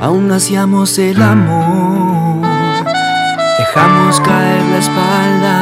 aún 0.02 0.30
hacíamos 0.30 0.98
el 0.98 1.20
amor. 1.22 2.46
Dejamos 3.58 4.20
caer 4.20 4.62
la 4.66 4.78
espalda 4.78 5.61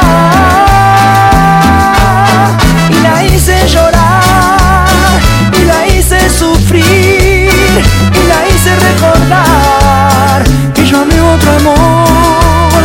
Recordar 8.89 10.43
que 10.73 10.85
yo 10.85 11.01
amé 11.01 11.19
otro 11.21 11.51
amor, 11.51 12.81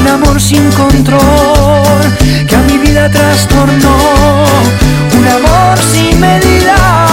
un 0.00 0.08
amor 0.08 0.40
sin 0.40 0.70
control, 0.72 2.02
que 2.48 2.56
a 2.56 2.62
mi 2.68 2.78
vida 2.78 3.10
trastornó, 3.10 3.96
un 5.18 5.28
amor 5.28 5.78
sin 5.92 6.20
medida. 6.20 7.03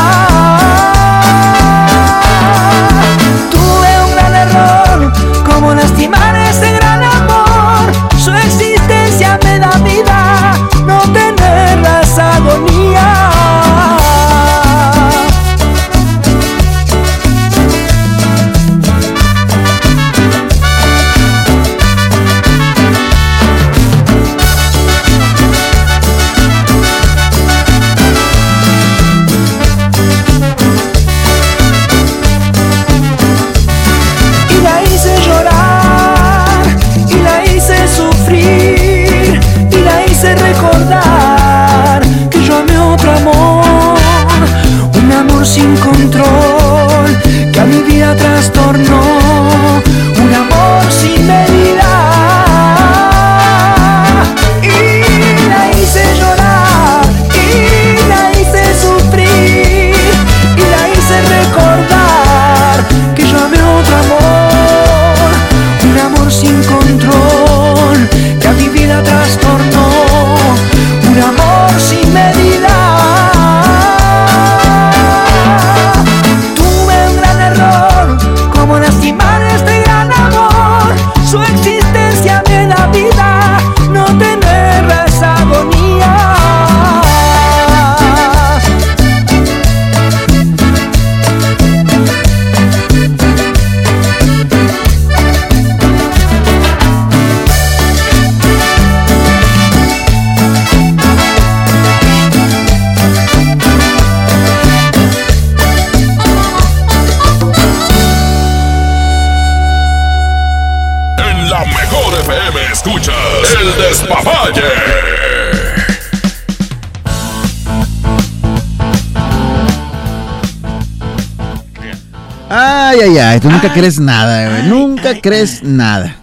Ay, 123.24 123.40
tú 123.40 123.50
nunca 123.50 123.72
crees 123.72 124.00
nada, 124.00 124.50
güey. 124.50 124.64
Nunca 124.64 125.14
crees 125.22 125.62
nada. 125.64 126.16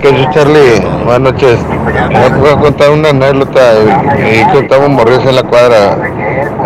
Que 0.00 0.12
yo, 0.12 0.30
Charlie. 0.32 0.80
Buenas 1.04 1.32
noches. 1.32 1.58
Me 2.10 2.28
voy 2.38 2.50
a 2.50 2.56
contar 2.56 2.90
una 2.90 3.10
anécdota. 3.10 3.60
Y 4.18 4.44
contamos 4.52 4.90
morridos 4.90 5.24
en 5.26 5.36
la 5.36 5.42
cuadra. 5.42 5.96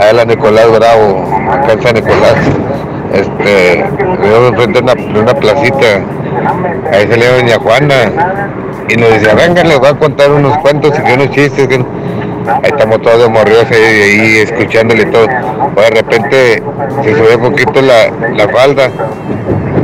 A 0.01 0.13
la 0.13 0.25
Nicolás 0.25 0.67
Bravo, 0.71 1.29
acá 1.51 1.73
en 1.75 1.83
San 1.83 1.95
Nicolás. 1.95 2.37
Este, 3.13 3.85
vivimos 4.21 4.49
enfrente 4.51 4.73
de 4.73 4.83
una, 4.83 4.95
de 4.95 5.21
una 5.21 5.35
placita. 5.35 5.87
Ahí 6.93 7.09
salió 7.09 7.37
doña 7.37 7.59
Juana. 7.59 8.51
Y 8.89 8.97
nos 8.97 9.11
decía, 9.11 9.35
vengan, 9.35 9.69
les 9.69 9.79
voy 9.79 9.89
a 9.89 9.95
contar 9.95 10.31
unos 10.33 10.59
cuentos 10.59 10.93
y 10.99 11.03
que 11.03 11.15
unos 11.15 11.31
chistes. 11.31 11.69
que 11.69 11.79
no-". 11.79 12.04
Ahí 12.47 12.71
estamos 12.71 13.01
todos 13.03 13.31
morridos 13.31 13.67
ahí, 13.71 13.83
ahí 13.83 14.37
escuchándole 14.39 15.03
y 15.03 15.07
todo. 15.07 15.27
Pues 15.75 15.91
de 15.91 15.97
repente 15.97 16.63
se 17.03 17.15
subió 17.15 17.39
un 17.39 17.51
poquito 17.51 17.81
la, 17.81 18.11
la 18.37 18.49
falda 18.49 18.91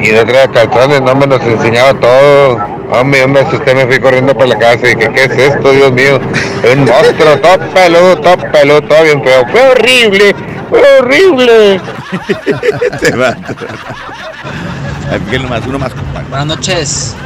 y 0.00 0.10
no 0.12 0.24
traía 0.24 0.48
calzones, 0.48 1.00
no 1.00 1.14
me 1.14 1.26
nos 1.26 1.42
enseñaba 1.42 1.94
todo. 1.94 2.58
Hombre, 2.92 3.20
yo 3.20 3.28
me 3.28 3.40
asusté, 3.40 3.74
me 3.74 3.86
fui 3.86 4.00
corriendo 4.00 4.34
para 4.34 4.48
la 4.48 4.58
casa 4.58 4.88
y 4.88 4.94
dije, 4.94 5.10
¿qué 5.14 5.24
es 5.24 5.30
esto, 5.30 5.72
Dios 5.72 5.92
mío? 5.92 6.20
Un 6.72 6.84
monstruo, 6.84 7.38
todo 7.38 7.58
peludo, 7.72 8.16
todo 8.16 8.36
peludo, 8.50 8.82
todo 8.82 9.02
bien 9.04 9.22
feo. 9.22 9.46
Fue 9.50 9.68
horrible, 9.70 10.34
fue 10.68 10.82
horrible. 10.98 11.80
Te 13.00 13.16
va. 13.16 13.36
Más, 15.48 15.60
compadre. 15.94 16.26
Buenas 16.28 16.46
noches. 16.46 17.16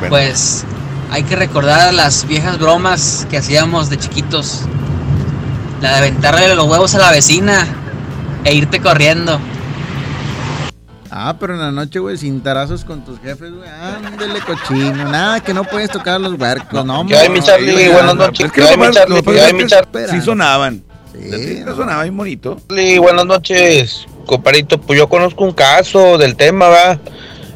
Bueno. 0.00 0.08
Pues 0.10 0.66
hay 1.14 1.22
que 1.22 1.36
recordar 1.36 1.94
las 1.94 2.26
viejas 2.26 2.58
bromas 2.58 3.24
que 3.30 3.36
hacíamos 3.36 3.88
de 3.88 3.96
chiquitos. 3.98 4.62
La 5.80 5.90
de 5.92 5.96
aventarle 5.98 6.52
los 6.56 6.66
huevos 6.66 6.92
a 6.96 6.98
la 6.98 7.12
vecina 7.12 7.68
e 8.42 8.52
irte 8.52 8.80
corriendo. 8.80 9.38
Ah, 11.12 11.36
pero 11.38 11.54
en 11.54 11.60
la 11.60 11.70
noche, 11.70 12.00
güey, 12.00 12.16
sin 12.16 12.42
tarazos 12.42 12.84
con 12.84 13.04
tus 13.04 13.20
jefes, 13.20 13.52
güey. 13.52 13.68
Ándele, 13.70 14.40
cochino. 14.40 15.08
Nada, 15.08 15.38
que 15.38 15.54
no 15.54 15.62
puedes 15.62 15.88
tocar 15.88 16.20
los 16.20 16.32
huercos, 16.32 16.84
no, 16.84 17.06
¿Qué 17.06 17.16
hay, 17.16 17.28
mi 17.28 17.40
Charlie? 17.40 17.70
güey, 17.74 17.92
Buenas 17.92 18.16
no, 18.16 18.26
noches. 18.26 18.46
es 18.46 18.52
¿Qué 18.52 18.62
que 18.62 18.66
hay, 18.66 18.76
mi 18.76 18.90
Charlie? 18.90 19.16
lo 19.16 19.22
más 19.22 19.34
¿Qué 19.34 19.40
hay, 19.40 19.52
mi 19.52 19.62
que 19.62 19.66
Charlie? 19.68 20.08
Sí 20.08 20.20
sonaban. 20.20 20.82
Sí, 21.12 21.62
sonaba 21.76 22.02
bien 22.02 22.16
bonito. 22.16 22.60
Sí, 22.76 22.98
buenas 22.98 23.24
noches, 23.24 24.04
comparito. 24.26 24.80
Pues 24.80 24.98
yo 24.98 25.08
conozco 25.08 25.44
un 25.44 25.52
caso 25.52 26.18
del 26.18 26.34
tema, 26.34 26.66
va. 26.66 26.98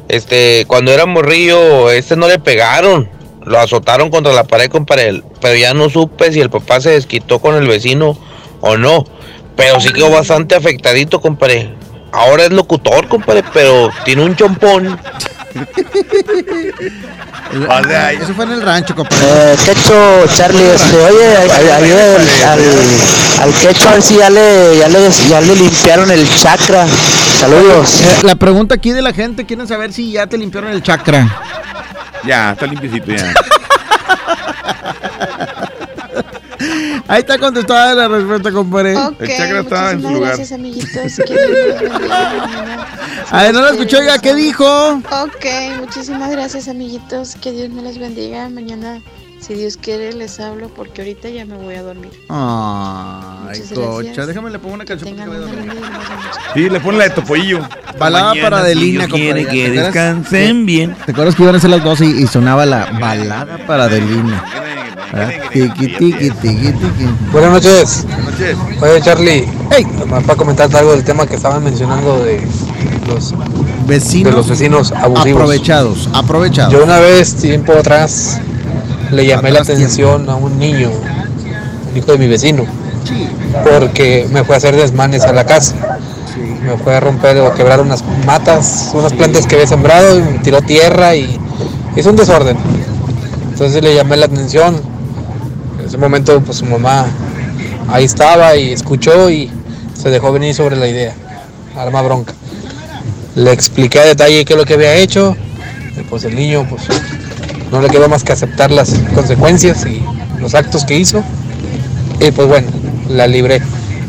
Este, 0.07 0.63
cuando 0.65 0.93
era 0.93 1.05
morrillo, 1.05 1.91
este 1.91 2.15
no 2.15 2.29
le 2.29 2.39
pegaron. 2.39 3.18
Lo 3.45 3.59
azotaron 3.59 4.09
contra 4.09 4.33
la 4.33 4.43
pared, 4.43 4.69
compadre. 4.69 5.23
Pero 5.41 5.55
ya 5.55 5.73
no 5.73 5.89
supe 5.89 6.31
si 6.31 6.39
el 6.41 6.49
papá 6.49 6.81
se 6.81 6.91
desquitó 6.91 7.39
con 7.39 7.55
el 7.55 7.67
vecino 7.67 8.17
o 8.61 8.77
no. 8.77 9.05
Pero 9.55 9.79
sí 9.79 9.91
quedó 9.91 10.09
bastante 10.11 10.55
afectadito, 10.55 11.19
compadre. 11.21 11.73
Ahora 12.11 12.43
es 12.45 12.51
locutor, 12.51 13.07
compadre, 13.07 13.43
pero 13.53 13.89
tiene 14.05 14.23
un 14.23 14.35
chompón. 14.35 14.99
Eso 18.21 18.33
fue 18.35 18.45
en 18.45 18.51
el 18.51 18.61
rancho, 18.61 18.95
compadre. 18.95 19.25
Eh, 19.53 19.55
Quecho, 19.65 20.25
Charlie, 20.35 20.69
este, 20.75 20.97
oye, 20.97 21.37
ay- 21.37 21.69
ayuda 21.83 22.15
al, 22.15 22.59
al, 22.59 22.59
al 23.43 23.53
Quecho 23.53 23.89
a 23.89 23.93
ver 23.93 24.01
si 24.01 24.17
ya 24.17 24.29
le, 24.29 24.77
ya, 24.77 24.87
le, 24.87 25.09
ya 25.29 25.41
le 25.41 25.55
limpiaron 25.55 26.11
el 26.11 26.27
chakra. 26.37 26.85
Saludos. 27.39 28.01
Eh, 28.01 28.17
La 28.23 28.35
pregunta 28.35 28.75
aquí 28.75 28.91
de 28.91 29.01
la 29.01 29.13
gente, 29.13 29.45
quieren 29.45 29.67
saber 29.67 29.91
si 29.93 30.11
ya 30.11 30.27
te 30.27 30.37
limpiaron 30.37 30.71
el 30.71 30.83
chakra. 30.83 31.27
Ya, 32.25 32.51
está 32.51 32.65
limpiecito 32.65 33.11
ya. 33.11 33.33
Ahí 37.07 37.21
está 37.21 37.39
contestada 37.39 37.95
la 37.95 38.07
respuesta, 38.07 38.51
compadre. 38.51 38.95
Ok, 38.95 39.21
El 39.21 39.29
chakra 39.29 39.59
está 39.61 39.91
en 39.91 40.01
su 40.01 40.09
muchísimas 40.09 40.13
lugar. 40.13 40.27
Gracias, 40.35 40.51
amiguitos. 40.51 41.21
Que 41.25 41.33
Dios 41.33 41.49
los 41.71 41.81
bendiga 41.81 42.37
mañana. 42.41 42.85
A 43.31 43.43
ver, 43.43 43.53
no 43.53 43.61
la 43.61 43.69
escuchó, 43.71 43.97
oiga, 43.99 44.19
¿qué 44.19 44.35
dijo? 44.35 44.65
Ok, 44.65 45.45
muchísimas 45.79 46.29
gracias, 46.29 46.67
amiguitos. 46.67 47.35
Que 47.35 47.51
Dios 47.51 47.69
me 47.69 47.81
los 47.81 47.97
bendiga. 47.97 48.49
Mañana, 48.49 49.01
si 49.39 49.53
Dios 49.53 49.77
quiere, 49.77 50.13
les 50.13 50.39
hablo 50.39 50.69
porque 50.69 51.01
ahorita 51.01 51.29
ya 51.29 51.45
me 51.45 51.55
voy 51.55 51.75
a 51.75 51.81
dormir. 51.83 52.11
Ay, 52.29 53.59
Muchas 53.59 53.71
cocha, 53.77 54.03
gracias. 54.03 54.27
déjame 54.27 54.49
le 54.51 54.59
pongo 54.59 54.75
una 54.75 54.85
canción 54.85 55.15
porque 55.15 55.29
voy 55.29 55.37
a 55.37 55.39
dormir. 55.39 55.71
Sí, 56.53 56.69
le 56.69 56.79
pone 56.79 56.97
la 56.97 57.03
de 57.05 57.09
Topollillo. 57.11 57.59
Balada 57.97 58.29
Mañana, 58.29 58.49
para 58.49 58.65
si 58.67 58.75
quiere 58.75 59.07
compadre. 59.07 59.45
que 59.45 59.49
¿Te 59.49 59.63
acuerdas? 59.79 59.85
descansen 59.93 60.65
bien. 60.65 60.95
¿Te 61.05 61.11
acuerdas 61.11 61.35
que 61.35 61.43
iban 61.43 61.55
a 61.55 61.59
ser 61.59 61.69
las 61.69 61.83
12 61.83 62.05
y, 62.05 62.09
y 62.23 62.27
sonaba 62.27 62.65
la 62.65 62.85
balada 62.99 63.59
para 63.65 63.85
Adelina? 63.85 64.43
Tiqui, 65.51 65.87
tiqui, 65.87 66.29
tiqui, 66.29 66.71
tiqui. 66.71 67.05
Buenas 67.31 67.51
noches. 67.51 68.05
Buenas 68.05 68.31
noches. 68.31 68.57
Oye, 68.81 69.01
Charlie, 69.01 69.47
nomás 69.97 70.23
para 70.23 70.35
comentarte 70.37 70.77
algo 70.77 70.91
del 70.91 71.03
tema 71.03 71.25
que 71.25 71.35
estaban 71.35 71.63
mencionando 71.63 72.23
de 72.23 72.45
los 73.07 73.33
Vecinos 73.87 74.31
de 74.33 74.37
los 74.37 74.47
vecinos 74.49 74.91
abusivos. 74.91 75.41
aprovechados, 75.41 76.09
aprovechados. 76.13 76.71
Yo 76.73 76.83
una 76.83 76.99
vez, 76.99 77.35
tiempo 77.37 77.73
atrás, 77.73 78.39
le 79.11 79.25
llamé 79.25 79.51
la 79.51 79.61
atención 79.61 80.29
a 80.29 80.35
un 80.35 80.57
niño, 80.59 80.89
un 80.89 81.97
hijo 81.97 82.11
de 82.11 82.17
mi 82.17 82.27
vecino, 82.27 82.65
porque 83.69 84.27
me 84.31 84.43
fue 84.43 84.55
a 84.55 84.57
hacer 84.57 84.75
desmanes 84.75 85.23
a 85.23 85.33
la 85.33 85.45
casa. 85.45 85.75
Me 86.63 86.77
fue 86.77 86.95
a 86.95 86.99
romper 86.99 87.37
o 87.39 87.53
quebrar 87.53 87.81
unas 87.81 88.03
matas, 88.25 88.91
unas 88.93 89.13
plantas 89.13 89.47
que 89.47 89.55
había 89.55 89.67
sembrado, 89.67 90.19
y 90.19 90.21
me 90.21 90.39
tiró 90.39 90.61
tierra 90.61 91.15
y 91.15 91.39
hizo 91.95 92.09
un 92.09 92.15
desorden. 92.15 92.57
Entonces 93.51 93.81
le 93.81 93.95
llamé 93.95 94.17
la 94.17 94.25
atención. 94.25 94.79
En 95.79 95.85
ese 95.85 95.97
momento, 95.97 96.39
pues 96.41 96.57
su 96.57 96.65
mamá 96.65 97.07
ahí 97.87 98.05
estaba 98.05 98.55
y 98.55 98.71
escuchó 98.71 99.29
y 99.29 99.49
se 99.99 100.09
dejó 100.09 100.31
venir 100.31 100.53
sobre 100.53 100.75
la 100.75 100.87
idea. 100.87 101.13
Arma 101.75 102.01
bronca. 102.01 102.33
Le 103.35 103.51
expliqué 103.51 103.99
a 103.99 104.05
detalle 104.05 104.45
qué 104.45 104.53
es 104.53 104.59
lo 104.59 104.65
que 104.65 104.73
había 104.75 104.95
hecho. 104.95 105.35
Y 105.97 106.01
pues 106.03 106.23
el 106.25 106.35
niño, 106.35 106.67
pues 106.69 106.83
no 107.71 107.81
le 107.81 107.89
quedó 107.89 108.09
más 108.09 108.23
que 108.23 108.33
aceptar 108.33 108.71
las 108.71 108.93
consecuencias 109.13 109.85
y 109.85 110.03
los 110.39 110.55
actos 110.55 110.85
que 110.85 110.95
hizo. 110.95 111.23
Y 112.19 112.31
pues 112.31 112.47
bueno, 112.47 112.67
la 113.09 113.27
libré. 113.27 113.61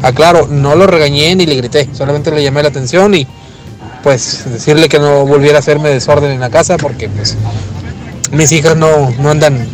Aclaro, 0.03 0.47
no 0.49 0.75
lo 0.77 0.87
regañé 0.87 1.35
ni 1.37 1.47
le 1.47 1.57
grité, 1.57 1.89
solamente 1.93 2.31
le 2.31 2.43
llamé 2.43 2.63
la 2.63 2.69
atención 2.69 3.15
y 3.15 3.27
pues 4.03 4.51
decirle 4.51 4.89
que 4.89 4.99
no 4.99 5.27
volviera 5.27 5.57
a 5.57 5.61
hacerme 5.61 5.91
desorden 5.91 6.31
en 6.31 6.41
la 6.41 6.49
casa 6.49 6.79
porque 6.79 7.09
pues 7.09 7.37
mis 8.33 8.51
hijas 8.53 8.77
no, 8.77 9.11
no 9.19 9.31
andan, 9.31 9.67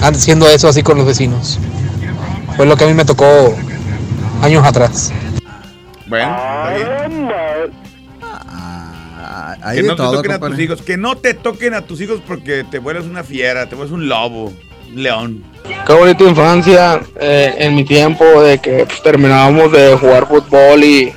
haciendo 0.00 0.48
eso 0.48 0.68
así 0.68 0.82
con 0.82 0.96
los 0.96 1.06
vecinos. 1.06 1.58
Fue 2.56 2.66
lo 2.66 2.76
que 2.76 2.84
a 2.84 2.86
mí 2.86 2.94
me 2.94 3.04
tocó 3.04 3.54
años 4.42 4.64
atrás. 4.64 5.12
Bueno, 6.06 6.34
está 6.36 7.08
bien. 7.08 7.43
Hay 9.64 9.78
que 9.78 9.82
no 9.84 9.96
todo, 9.96 10.10
te 10.10 10.28
toquen 10.28 10.32
a 10.32 10.38
tus 10.38 10.58
hijos. 10.60 10.82
Que 10.82 10.96
no 10.96 11.16
te 11.16 11.34
toquen 11.34 11.74
a 11.74 11.80
tus 11.82 12.00
hijos 12.00 12.20
porque 12.26 12.64
te 12.70 12.78
vuelves 12.78 13.06
una 13.06 13.24
fiera, 13.24 13.66
te 13.66 13.74
vuelves 13.74 13.92
un 13.92 14.08
lobo, 14.08 14.52
un 14.92 15.02
león. 15.02 15.44
Qué 15.86 15.92
bonita 15.92 16.24
infancia 16.24 17.00
eh, 17.18 17.54
en 17.58 17.74
mi 17.74 17.84
tiempo 17.84 18.24
de 18.42 18.58
que 18.58 18.84
pues, 18.86 19.02
terminábamos 19.02 19.72
de 19.72 19.96
jugar 19.96 20.26
fútbol 20.28 20.84
y 20.84 21.12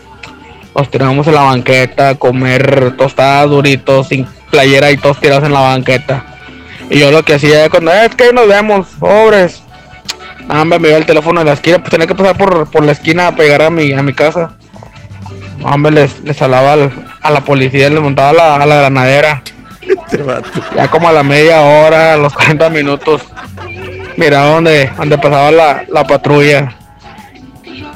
nos 0.75 0.89
tirábamos 0.89 1.27
en 1.27 1.35
la 1.35 1.41
banqueta 1.41 2.09
a 2.09 2.15
comer 2.15 2.95
tostadas 2.97 3.49
duritos 3.49 4.07
sin 4.07 4.25
playera 4.49 4.91
y 4.91 4.97
todos 4.97 5.19
tirados 5.19 5.43
en 5.43 5.53
la 5.53 5.59
banqueta. 5.61 6.25
Y 6.89 6.99
yo 6.99 7.11
lo 7.11 7.23
que 7.23 7.33
hacía 7.33 7.69
cuando 7.69 7.91
es 7.91 8.15
que 8.15 8.31
nos 8.31 8.47
vemos, 8.47 8.87
pobres. 8.99 9.61
Ah, 10.47 10.61
hombre, 10.61 10.79
me 10.79 10.87
iba 10.89 10.97
el 10.97 11.05
teléfono 11.05 11.41
de 11.41 11.45
la 11.47 11.53
esquina, 11.53 11.79
pues 11.79 11.89
tenía 11.89 12.07
que 12.07 12.15
pasar 12.15 12.37
por, 12.37 12.71
por 12.71 12.85
la 12.85 12.93
esquina 12.93 13.27
a 13.27 13.35
pegar 13.35 13.61
a 13.61 13.69
mi, 13.69 13.91
a 13.91 14.01
mi 14.01 14.13
casa. 14.13 14.55
Hombre, 15.61 15.91
les, 15.91 16.21
les 16.21 16.41
hablaba 16.41 16.73
al- 16.73 17.06
a 17.27 17.31
la 17.31 17.41
policía, 17.41 17.89
les 17.89 18.01
montaba 18.01 18.29
a 18.29 18.33
la, 18.33 18.55
a 18.55 18.65
la 18.65 18.75
granadera. 18.77 19.43
Ya 20.75 20.87
como 20.89 21.09
a 21.09 21.11
la 21.11 21.23
media 21.23 21.61
hora, 21.61 22.13
a 22.13 22.17
los 22.17 22.33
40 22.33 22.69
minutos, 22.69 23.21
miraba 24.17 24.51
donde, 24.51 24.91
donde 24.97 25.17
pasaba 25.17 25.51
la, 25.51 25.85
la 25.87 26.03
patrulla. 26.05 26.75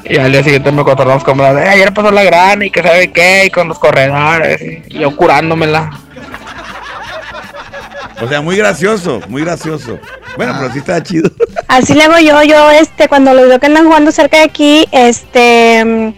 Y 0.04 0.18
al 0.18 0.32
día 0.32 0.42
siguiente 0.42 0.72
me 0.72 0.84
contaron 0.84 1.14
los 1.14 1.24
camaradas, 1.24 1.64
eh, 1.64 1.68
ayer 1.70 1.94
pasó 1.94 2.10
la 2.10 2.24
grana 2.24 2.64
y 2.64 2.70
que 2.70 2.82
sabe 2.82 3.12
qué, 3.12 3.46
y 3.46 3.50
con 3.50 3.68
los 3.68 3.78
corredores, 3.78 4.60
y 4.88 4.98
yo 4.98 5.14
curándomela. 5.16 5.90
O 8.20 8.28
sea, 8.28 8.40
muy 8.40 8.56
gracioso, 8.56 9.20
muy 9.28 9.42
gracioso. 9.42 9.98
Bueno, 10.36 10.54
pero 10.58 10.72
sí 10.72 10.78
está 10.78 11.02
chido. 11.02 11.30
Así 11.68 11.94
le 11.94 12.04
hago 12.04 12.18
yo, 12.18 12.42
yo 12.42 12.70
este, 12.70 13.08
cuando 13.08 13.32
los 13.34 13.48
veo 13.48 13.58
que 13.58 13.66
andan 13.66 13.86
jugando 13.86 14.12
cerca 14.12 14.38
de 14.38 14.44
aquí, 14.44 14.86
este, 14.92 16.14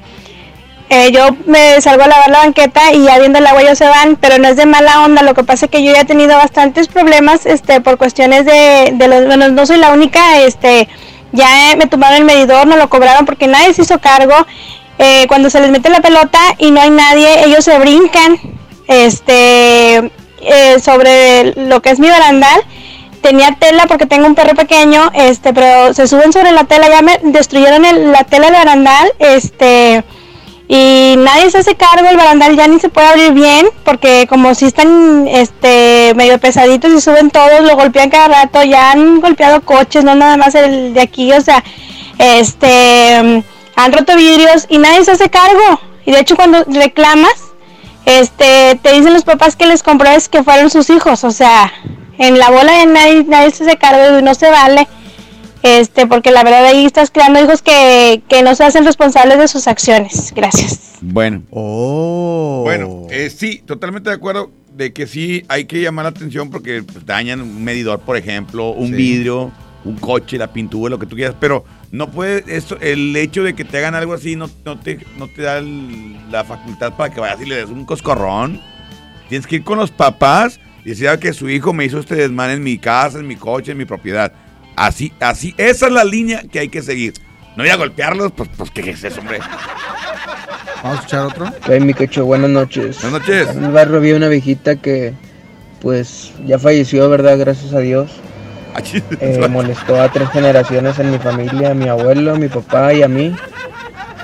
eh, 0.91 1.11
yo 1.13 1.29
me 1.47 1.81
salgo 1.81 2.05
a 2.05 2.09
lavar 2.09 2.31
la 2.31 2.39
banqueta 2.41 2.93
y 2.93 3.05
ya 3.05 3.19
viendo 3.19 3.39
el 3.39 3.47
agua 3.47 3.63
ellos 3.63 3.79
se 3.79 3.87
van, 3.87 4.17
pero 4.17 4.39
no 4.39 4.49
es 4.49 4.57
de 4.57 4.67
mala 4.67 5.05
onda, 5.05 5.23
lo 5.23 5.35
que 5.35 5.43
pasa 5.45 5.67
es 5.67 5.71
que 5.71 5.83
yo 5.83 5.93
ya 5.93 6.01
he 6.03 6.05
tenido 6.05 6.37
bastantes 6.37 6.89
problemas, 6.89 7.47
este, 7.47 7.81
por 7.81 7.97
cuestiones 7.99 8.45
de, 8.45 8.91
de 8.95 9.09
los, 9.09 9.27
bueno, 9.27 9.49
no 9.49 9.67
soy 9.67 9.79
la 9.79 9.93
única, 9.93 10.41
este, 10.41 10.89
ya 11.33 11.73
eh, 11.73 11.77
me 11.77 11.87
tomaron 11.87 12.19
el 12.19 12.25
medidor, 12.25 12.67
no 12.67 12.77
lo 12.77 12.89
cobraron 12.89 13.25
porque 13.27 13.47
nadie 13.47 13.73
se 13.75 13.83
hizo 13.83 13.99
cargo, 13.99 14.35
eh, 14.99 15.25
cuando 15.27 15.51
se 15.51 15.61
les 15.61 15.71
mete 15.71 15.89
la 15.89 16.01
pelota 16.01 16.39
y 16.59 16.71
no 16.71 16.81
hay 16.81 16.91
nadie, 16.91 17.45
ellos 17.45 17.65
se 17.65 17.79
brincan, 17.79 18.39
este, 18.87 20.13
eh, 20.41 20.79
sobre 20.81 21.55
lo 21.57 21.81
que 21.83 21.91
es 21.91 21.99
mi 21.99 22.09
barandal, 22.09 22.61
tenía 23.23 23.57
tela 23.59 23.87
porque 23.87 24.07
tengo 24.07 24.27
un 24.27 24.35
perro 24.35 24.55
pequeño, 24.55 25.11
este, 25.15 25.53
pero 25.55 25.95
se 25.95 26.07
suben 26.07 26.33
sobre 26.33 26.53
la 26.53 26.65
tela, 26.65 26.89
ya 26.89 27.01
me 27.03 27.19
destruyeron 27.23 27.85
el- 27.85 28.13
la 28.13 28.25
tela 28.25 28.47
del 28.47 28.55
barandal, 28.57 29.13
este, 29.19 30.05
y 30.67 31.17
nadie 31.19 31.51
se 31.51 31.59
hace 31.59 31.75
cargo, 31.75 32.09
el 32.09 32.17
barandal 32.17 32.57
ya 32.57 32.67
ni 32.67 32.81
se 32.81 32.89
puede 32.89 33.07
abrir 33.07 33.33
bien, 33.33 33.67
porque 33.85 34.27
como 34.29 34.55
si 34.55 34.65
están 34.65 35.29
este 35.29 36.13
medio 36.17 36.39
pesaditos 36.39 36.93
y 36.93 37.01
suben 37.01 37.31
todos, 37.31 37.61
lo 37.61 37.77
golpean 37.77 38.11
cada 38.11 38.29
rato, 38.29 38.63
ya 38.63 38.93
han 38.93 39.21
golpeado 39.21 39.61
coches, 39.61 40.05
no 40.05 40.15
nada 40.15 40.37
más 40.37 40.55
el 40.55 40.95
de 40.95 41.01
aquí, 41.03 41.33
o 41.33 41.41
sea, 41.41 41.63
este 42.19 43.45
han 43.77 43.93
roto 43.93 44.17
vidrios 44.17 44.67
y 44.69 44.79
nadie 44.79 45.05
se 45.05 45.13
hace 45.13 45.29
cargo. 45.29 45.81
Y 46.07 46.13
de 46.13 46.21
hecho 46.21 46.37
cuando 46.37 46.65
reclamas, 46.65 47.53
este 48.07 48.79
te 48.83 48.93
dicen 48.93 49.13
los 49.13 49.25
papás 49.25 49.57
que 49.57 49.67
les 49.67 49.83
compró 49.83 50.09
es 50.11 50.29
que 50.29 50.43
fueron 50.43 50.71
sus 50.71 50.89
hijos, 50.89 51.25
o 51.25 51.31
sea, 51.31 51.73
en 52.17 52.39
la 52.39 52.51
bola 52.51 52.73
de 52.79 52.87
nadie, 52.87 53.25
nadie 53.25 53.51
se 53.51 53.65
hace 53.65 53.77
cargo 53.77 54.19
y 54.19 54.23
no 54.23 54.35
se 54.35 54.51
vale. 54.51 54.89
Este, 55.65 56.07
porque 56.07 56.31
la 56.31 56.45
verdad 56.45 56.67
ahí 56.67 56.85
estás 56.85 57.11
creando 57.11 57.41
hijos 57.43 57.63
que, 57.63 58.23
que 58.29 58.43
no 58.43 58.55
se 58.55 58.65
hacen 58.65 58.85
responsables 58.85 59.39
de 59.39 59.49
sus 59.49 59.67
acciones. 59.67 60.31
Gracias. 60.37 60.97
Bueno. 61.01 61.43
Oh. 61.51 62.61
Bueno, 62.65 63.07
eh, 63.11 63.31
sí, 63.31 63.63
totalmente 63.65 64.11
de 64.11 64.17
acuerdo 64.17 64.51
de 64.75 64.93
que 64.93 65.07
sí 65.07 65.43
hay 65.49 65.65
que 65.65 65.81
llamar 65.81 66.05
la 66.05 66.11
atención 66.11 66.51
porque 66.51 66.83
pues, 66.83 67.07
dañan 67.07 67.41
un 67.41 67.65
medidor, 67.65 68.01
por 68.01 68.19
ejemplo, 68.19 68.73
un 68.73 68.89
Sí. 68.89 68.93
vidrio, 68.93 69.53
un 69.87 69.97
coche, 69.97 70.37
la 70.37 70.53
pintura, 70.53 70.91
lo 70.91 70.99
que 70.99 71.07
tú 71.07 71.17
quieras, 71.17 71.35
pero 71.41 71.65
no 71.91 72.11
puede, 72.11 72.45
esto, 72.55 72.77
el 72.83 73.17
hecho 73.17 73.43
de 73.43 73.55
que 73.55 73.65
te 73.65 73.79
hagan 73.79 73.95
algo 73.95 74.13
así 74.13 74.37
no, 74.37 74.51
no, 74.67 74.79
te, 74.79 74.99
no 75.17 75.29
te 75.29 75.43
da 75.43 75.59
el- 75.59 76.31
la 76.31 76.45
facultad 76.45 76.93
para 76.95 77.13
que 77.13 77.21
vayas 77.21 77.41
y 77.41 77.47
le 77.47 77.57
des 77.57 77.71
un 77.71 77.87
coscorrón. 77.87 78.61
Tienes 79.31 79.47
que 79.47 79.57
ir 79.57 79.65
con 79.65 79.79
los 79.79 79.91
papás 79.91 80.61
y 80.85 80.91
decir 80.91 81.09
"Ah, 81.09 81.19
que 81.19 81.33
su 81.33 81.49
hijo 81.49 81.73
me 81.73 81.87
hizo 81.87 81.99
este 82.01 82.17
desmán 82.17 82.51
en 82.51 82.63
mi 82.63 82.77
casa, 82.77 83.19
en 83.19 83.27
mi 83.27 83.37
coche, 83.37 83.73
en 83.73 83.79
mi 83.79 83.87
propiedad. 83.87 84.31
Así, 84.77 85.13
así, 85.21 85.55
esa 85.57 85.87
es 85.87 85.93
la 85.93 86.05
línea 86.05 86.43
que 86.51 86.59
hay 86.59 86.69
que 86.69 86.83
seguir. 86.83 87.15
No 87.57 87.63
voy 87.63 87.71
a 87.71 87.77
golpearlos, 87.77 88.33
pues, 88.33 88.51
pues 88.57 88.71
¿qué 88.71 88.91
es 88.91 89.05
eso, 89.05 89.21
hombre? 89.21 89.39
Vamos 90.83 90.99
a 90.99 91.01
escuchar 91.01 91.27
otro. 91.27 91.47
Hey, 91.67 91.81
mi 91.81 91.95
quecho, 91.95 92.25
buenas 92.25 92.51
noches. 92.51 93.01
Buenas 93.01 93.21
noches. 93.21 93.49
En 93.51 93.65
el 93.65 93.71
barrio 93.71 93.99
había 93.99 94.17
una 94.17 94.29
viejita 94.29 94.77
que, 94.77 95.15
pues, 95.81 96.33
ya 96.45 96.59
falleció, 96.59 97.09
¿verdad? 97.09 97.39
Gracias 97.39 97.73
a 97.73 97.79
Dios. 97.79 98.11
Eh, 99.21 99.49
molestó 99.49 100.01
a 100.01 100.11
tres 100.11 100.29
generaciones 100.31 100.99
en 100.99 101.13
mi 101.13 101.19
familia, 101.19 101.71
a 101.71 101.75
mi 101.75 101.89
abuelo, 101.89 102.33
a 102.33 102.39
mi 102.39 102.49
papá 102.49 102.93
y 102.93 103.03
a 103.03 103.09
mí. 103.09 103.35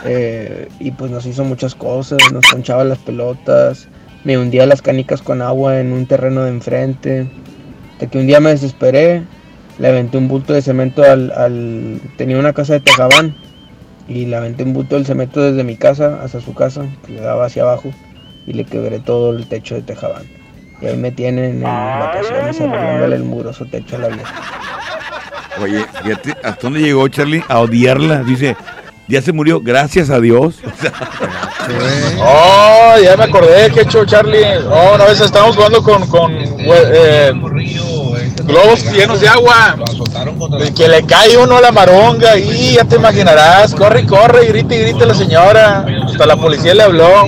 Eh, 0.05 0.69
y 0.81 0.91
pues 0.91 1.11
nos 1.11 1.27
hizo 1.27 1.45
muchas 1.45 1.75
cosas, 1.75 2.19
nos 2.33 2.47
ponchaba 2.47 2.85
las 2.85 2.99
pelotas, 2.99 3.87
me 4.25 4.39
hundía 4.39 4.67
las 4.67 4.83
canicas 4.83 5.23
con 5.23 5.43
agua 5.43 5.79
en 5.79 5.93
un 5.93 6.07
terreno 6.07 6.43
de 6.43 6.51
enfrente. 6.51 7.31
De 8.01 8.09
que 8.09 8.19
un 8.19 8.27
día 8.27 8.41
me 8.41 8.51
desesperé, 8.51 9.23
le 9.81 9.89
aventé 9.89 10.19
un 10.19 10.29
bulto 10.29 10.53
de 10.53 10.63
cemento 10.63 11.03
al, 11.03 11.33
al- 11.33 12.01
Tenía 12.17 12.39
una 12.39 12.53
casa 12.53 12.75
de 12.75 12.81
Tejabán 12.81 13.35
y 14.09 14.27
le 14.27 14.37
aventé 14.37 14.63
un 14.65 14.73
bulto 14.75 14.95
del 14.97 15.07
cemento 15.07 15.41
desde 15.41 15.65
mi 15.65 15.77
casa 15.77 16.21
hasta 16.23 16.41
su 16.41 16.53
casa, 16.55 16.85
que 17.07 17.13
le 17.13 17.21
daba 17.21 17.47
hacia 17.47 17.63
abajo, 17.63 17.93
y 18.47 18.53
le 18.53 18.65
quebré 18.65 18.99
todo 18.99 19.31
el 19.37 19.47
techo 19.47 19.77
de 19.77 19.83
Tejabán. 19.83 20.25
Y 20.83 20.87
ahí 20.87 20.97
me 20.97 21.13
tienen 21.13 21.57
en 21.57 21.63
vacaciones 21.63 22.61
arreglándole 22.61 23.17
el 23.17 23.23
mugroso 23.25 23.67
techo 23.67 23.97
a 23.97 23.99
la 24.01 24.09
vieja. 24.09 24.35
Oye, 25.63 25.85
fíjate, 26.03 26.31
¿hasta 26.43 26.59
dónde 26.63 26.81
llegó 26.81 27.07
Charlie? 27.09 27.45
A 27.49 27.61
odiarla. 27.61 28.23
Dice, 28.25 28.57
ya 29.09 29.21
se 29.23 29.33
murió, 29.33 29.61
gracias 29.61 30.09
a 30.11 30.19
Dios. 30.21 30.57
Oh, 32.19 32.95
ya 33.05 33.17
me 33.17 33.25
acordé 33.25 33.71
que 33.71 33.83
hecho 33.83 34.05
Charlie. 34.07 34.43
Oh, 34.69 34.95
una 34.95 35.05
vez 35.05 35.21
estábamos 35.21 35.55
jugando 35.57 35.83
con, 35.83 36.07
con 36.09 36.33
eh, 36.33 37.33
globos 38.45 38.85
llenos 38.93 39.21
de 39.21 39.29
agua. 39.29 39.77
Y 40.67 40.73
que 40.73 40.89
le 40.89 41.05
cae 41.05 41.37
uno 41.37 41.57
a 41.57 41.61
la 41.61 41.73
maronga 41.73 42.37
y 42.37 42.75
ya 42.75 42.85
te 42.85 42.97
imaginarás. 42.97 43.75
Corre 43.75 44.03
y 44.03 44.07
corre 44.07 44.45
y 44.45 44.49
grita 44.49 44.75
y 44.75 44.79
grita 44.81 45.07
la 45.07 45.15
señora. 45.15 45.87
Hasta 46.05 46.27
la 46.27 46.37
policía 46.37 46.75
le 46.75 46.83
habló. 46.83 47.27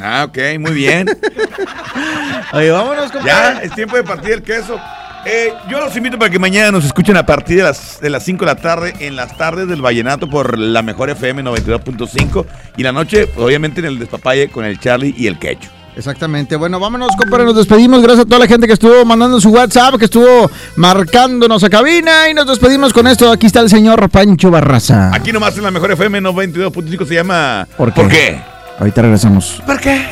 Ah, 0.00 0.24
ok, 0.28 0.38
muy 0.58 0.72
bien. 0.72 1.08
Oye, 2.52 2.70
vámonos, 2.70 3.12
Ya, 3.24 3.60
es 3.62 3.74
tiempo 3.74 3.96
de 3.96 4.02
partir 4.02 4.32
el 4.32 4.42
queso. 4.42 4.80
Eh, 5.26 5.52
yo 5.68 5.78
los 5.80 5.94
invito 5.96 6.18
para 6.18 6.30
que 6.30 6.38
mañana 6.38 6.72
nos 6.72 6.84
escuchen 6.86 7.14
a 7.16 7.26
partir 7.26 7.58
de 7.58 7.64
las, 7.64 8.00
de 8.00 8.08
las 8.08 8.24
5 8.24 8.40
de 8.40 8.46
la 8.46 8.56
tarde 8.56 8.94
en 9.00 9.16
las 9.16 9.36
tardes 9.36 9.68
del 9.68 9.82
Vallenato 9.82 10.30
por 10.30 10.58
la 10.58 10.80
mejor 10.80 11.10
FM 11.10 11.42
92.5 11.44 12.46
y 12.78 12.82
la 12.82 12.92
noche, 12.92 13.28
obviamente, 13.36 13.80
en 13.80 13.86
el 13.86 13.98
Despapalle 13.98 14.48
con 14.48 14.64
el 14.64 14.80
Charlie 14.80 15.14
y 15.16 15.26
el 15.26 15.38
Quecho. 15.38 15.68
Exactamente. 15.96 16.56
Bueno, 16.56 16.80
vámonos, 16.80 17.10
compadre. 17.16 17.44
Nos 17.44 17.56
despedimos. 17.56 18.02
Gracias 18.02 18.24
a 18.24 18.28
toda 18.28 18.38
la 18.38 18.46
gente 18.46 18.66
que 18.66 18.72
estuvo 18.72 19.04
mandando 19.04 19.40
su 19.40 19.50
WhatsApp, 19.50 19.96
que 19.96 20.06
estuvo 20.06 20.50
marcándonos 20.76 21.62
a 21.64 21.70
cabina. 21.70 22.28
Y 22.30 22.34
nos 22.34 22.46
despedimos 22.46 22.92
con 22.92 23.06
esto. 23.06 23.30
Aquí 23.30 23.46
está 23.46 23.60
el 23.60 23.68
señor 23.68 24.08
Pancho 24.08 24.50
Barraza. 24.50 25.10
Aquí 25.12 25.32
nomás 25.32 25.56
en 25.56 25.64
la 25.64 25.70
mejor 25.70 25.92
FM 25.92 26.20
92.5 26.22 27.06
se 27.06 27.14
llama 27.14 27.66
¿Por 27.76 27.92
qué? 27.92 28.40
Ahorita 28.78 29.02
regresamos. 29.02 29.62
¿Por 29.66 29.78
qué? 29.80 30.06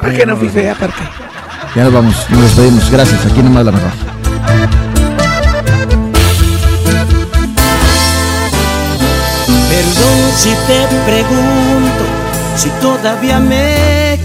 ¿Por 0.00 0.12
qué 0.12 0.26
no 0.26 0.36
fui 0.36 0.48
fea? 0.48 0.74
¿Por 0.74 0.88
qué? 0.88 1.02
Ya 1.76 1.84
nos 1.84 1.92
vamos. 1.92 2.14
Nos 2.30 2.42
despedimos. 2.42 2.90
Gracias. 2.90 3.24
Aquí 3.26 3.42
nomás 3.42 3.64
la 3.64 3.72
mejor. 3.72 3.90
Perdón 9.70 10.32
si 10.36 10.50
te 10.66 10.86
pregunto 11.06 12.04
si 12.56 12.70
todavía 12.80 13.38
me 13.38 13.97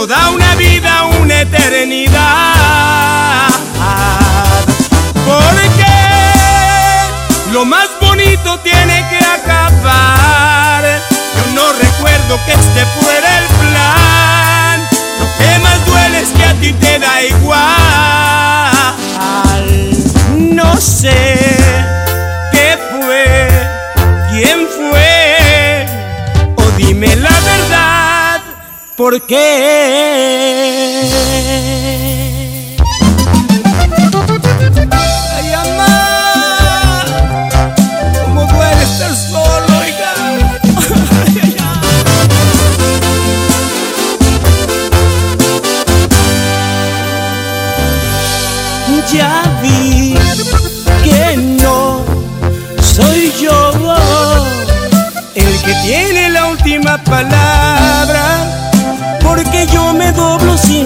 toda 0.00 0.30
una 0.30 0.54
vida, 0.54 1.02
una 1.20 1.42
eternidad. 1.42 3.50
Porque 5.26 5.84
lo 7.52 7.66
más 7.66 7.90
bonito 8.00 8.58
tiene 8.60 9.06
que 9.10 9.18
acabar. 9.18 10.82
Yo 11.36 11.44
no 11.54 11.74
recuerdo 11.74 12.40
que 12.46 12.52
este 12.52 12.86
fuera 12.98 13.40
el 13.40 13.46
plan. 13.60 14.88
Lo 15.20 15.26
que 15.36 15.58
más 15.58 15.84
duele 15.84 16.20
es 16.20 16.30
que 16.30 16.44
a 16.46 16.54
ti 16.54 16.72
te 16.72 16.98
da 16.98 17.22
igual. 17.22 17.60
No 20.54 20.80
sé 20.80 21.99
¿por 29.00 29.16
qué? 29.22 29.38
Ay, 34.90 35.52
amá, 35.62 37.04
cómo 38.26 38.40
duele 38.44 38.82
estar 38.82 39.14
solo, 39.16 39.68
oiga. 39.80 40.12
Ya 49.10 49.34
vi 49.62 50.14
que 51.02 51.36
no 51.62 52.04
soy 52.82 53.32
yo 53.40 53.56
el 55.34 55.52
que 55.64 55.74
tiene 55.82 56.28
la 56.28 56.46
última 56.48 56.98
palabra, 56.98 57.39